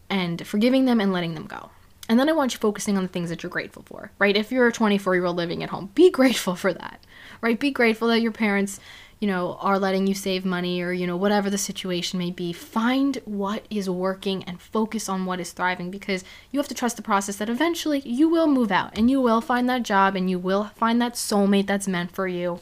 and 0.08 0.46
forgiving 0.46 0.84
them 0.86 1.00
and 1.00 1.12
letting 1.12 1.34
them 1.34 1.46
go. 1.46 1.70
And 2.08 2.18
then 2.18 2.28
I 2.28 2.32
want 2.32 2.54
you 2.54 2.60
focusing 2.60 2.96
on 2.96 3.02
the 3.02 3.08
things 3.08 3.28
that 3.28 3.42
you're 3.42 3.50
grateful 3.50 3.82
for, 3.82 4.12
right? 4.18 4.36
If 4.36 4.52
you're 4.52 4.68
a 4.68 4.72
24 4.72 5.16
year 5.16 5.24
old 5.24 5.36
living 5.36 5.62
at 5.62 5.70
home, 5.70 5.90
be 5.94 6.10
grateful 6.18 6.54
for 6.54 6.72
that, 6.72 7.00
right? 7.40 7.58
Be 7.58 7.70
grateful 7.70 8.08
that 8.08 8.22
your 8.22 8.32
parents 8.32 8.80
you 9.20 9.26
know, 9.26 9.56
are 9.60 9.78
letting 9.78 10.06
you 10.06 10.14
save 10.14 10.44
money 10.44 10.82
or, 10.82 10.92
you 10.92 11.06
know, 11.06 11.16
whatever 11.16 11.48
the 11.48 11.56
situation 11.56 12.18
may 12.18 12.30
be. 12.30 12.52
Find 12.52 13.16
what 13.24 13.64
is 13.70 13.88
working 13.88 14.44
and 14.44 14.60
focus 14.60 15.08
on 15.08 15.24
what 15.24 15.40
is 15.40 15.52
thriving 15.52 15.90
because 15.90 16.22
you 16.50 16.58
have 16.58 16.68
to 16.68 16.74
trust 16.74 16.96
the 16.96 17.02
process 17.02 17.36
that 17.36 17.48
eventually 17.48 18.00
you 18.00 18.28
will 18.28 18.46
move 18.46 18.70
out 18.70 18.96
and 18.96 19.10
you 19.10 19.20
will 19.20 19.40
find 19.40 19.68
that 19.70 19.84
job 19.84 20.16
and 20.16 20.28
you 20.28 20.38
will 20.38 20.64
find 20.76 21.00
that 21.00 21.14
soulmate 21.14 21.66
that's 21.66 21.88
meant 21.88 22.12
for 22.12 22.28
you. 22.28 22.60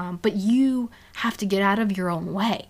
Um, 0.00 0.18
but 0.22 0.34
you 0.34 0.90
have 1.16 1.36
to 1.36 1.46
get 1.46 1.60
out 1.60 1.78
of 1.78 1.96
your 1.96 2.08
own 2.08 2.32
way. 2.32 2.68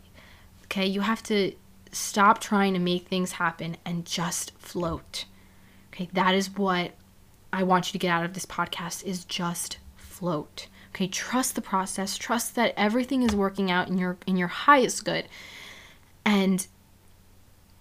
Okay. 0.64 0.86
You 0.86 1.02
have 1.02 1.22
to 1.24 1.52
stop 1.92 2.40
trying 2.40 2.72
to 2.74 2.80
make 2.80 3.06
things 3.06 3.32
happen 3.32 3.76
and 3.84 4.04
just 4.04 4.52
float. 4.58 5.26
Okay. 5.92 6.08
That 6.12 6.34
is 6.34 6.50
what 6.56 6.92
I 7.52 7.62
want 7.62 7.88
you 7.88 7.92
to 7.92 7.98
get 7.98 8.10
out 8.10 8.24
of 8.24 8.34
this 8.34 8.46
podcast 8.46 9.04
is 9.04 9.24
just 9.24 9.78
float. 9.96 10.66
Okay, 10.90 11.06
trust 11.06 11.54
the 11.54 11.60
process, 11.60 12.18
trust 12.18 12.56
that 12.56 12.74
everything 12.76 13.22
is 13.22 13.34
working 13.34 13.70
out 13.70 13.86
in 13.88 13.96
your 13.96 14.16
in 14.26 14.36
your 14.36 14.48
highest 14.48 15.04
good. 15.04 15.26
And 16.24 16.66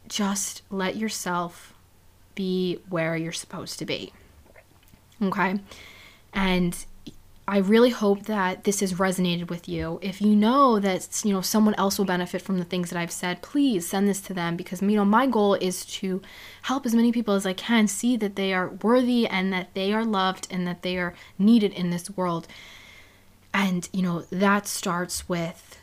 just 0.07 0.61
let 0.69 0.95
yourself 0.95 1.73
be 2.35 2.79
where 2.87 3.17
you're 3.17 3.31
supposed 3.31 3.79
to 3.79 3.85
be. 3.85 4.13
Okay? 5.21 5.59
And 6.33 6.85
I 7.49 7.57
really 7.57 7.89
hope 7.89 8.27
that 8.27 8.63
this 8.63 8.81
has 8.81 8.93
resonated 8.93 9.49
with 9.49 9.67
you. 9.67 9.97
If 10.03 10.21
you 10.21 10.35
know 10.35 10.79
that 10.79 11.21
you 11.25 11.33
know 11.33 11.41
someone 11.41 11.73
else 11.79 11.97
will 11.97 12.05
benefit 12.05 12.43
from 12.43 12.59
the 12.59 12.63
things 12.63 12.91
that 12.91 12.99
I've 12.99 13.11
said, 13.11 13.41
please 13.41 13.87
send 13.87 14.07
this 14.07 14.21
to 14.21 14.35
them 14.35 14.55
because 14.55 14.83
you 14.83 14.89
know 14.89 15.03
my 15.03 15.25
goal 15.25 15.55
is 15.55 15.83
to 15.97 16.21
help 16.61 16.85
as 16.85 16.93
many 16.93 17.11
people 17.11 17.33
as 17.33 17.47
I 17.47 17.53
can 17.53 17.87
see 17.87 18.15
that 18.17 18.35
they 18.35 18.53
are 18.53 18.69
worthy 18.69 19.25
and 19.25 19.51
that 19.51 19.73
they 19.73 19.91
are 19.91 20.05
loved 20.05 20.47
and 20.51 20.67
that 20.67 20.83
they 20.83 20.95
are 20.97 21.15
needed 21.39 21.73
in 21.73 21.89
this 21.89 22.11
world. 22.11 22.47
And 23.51 23.89
you 23.91 24.03
know 24.03 24.21
that 24.31 24.67
starts 24.67 25.27
with 25.27 25.81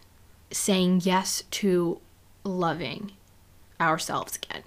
saying 0.52 1.00
yes 1.02 1.42
to 1.50 2.00
loving 2.44 3.10
ourselves 3.80 4.36
again. 4.36 4.62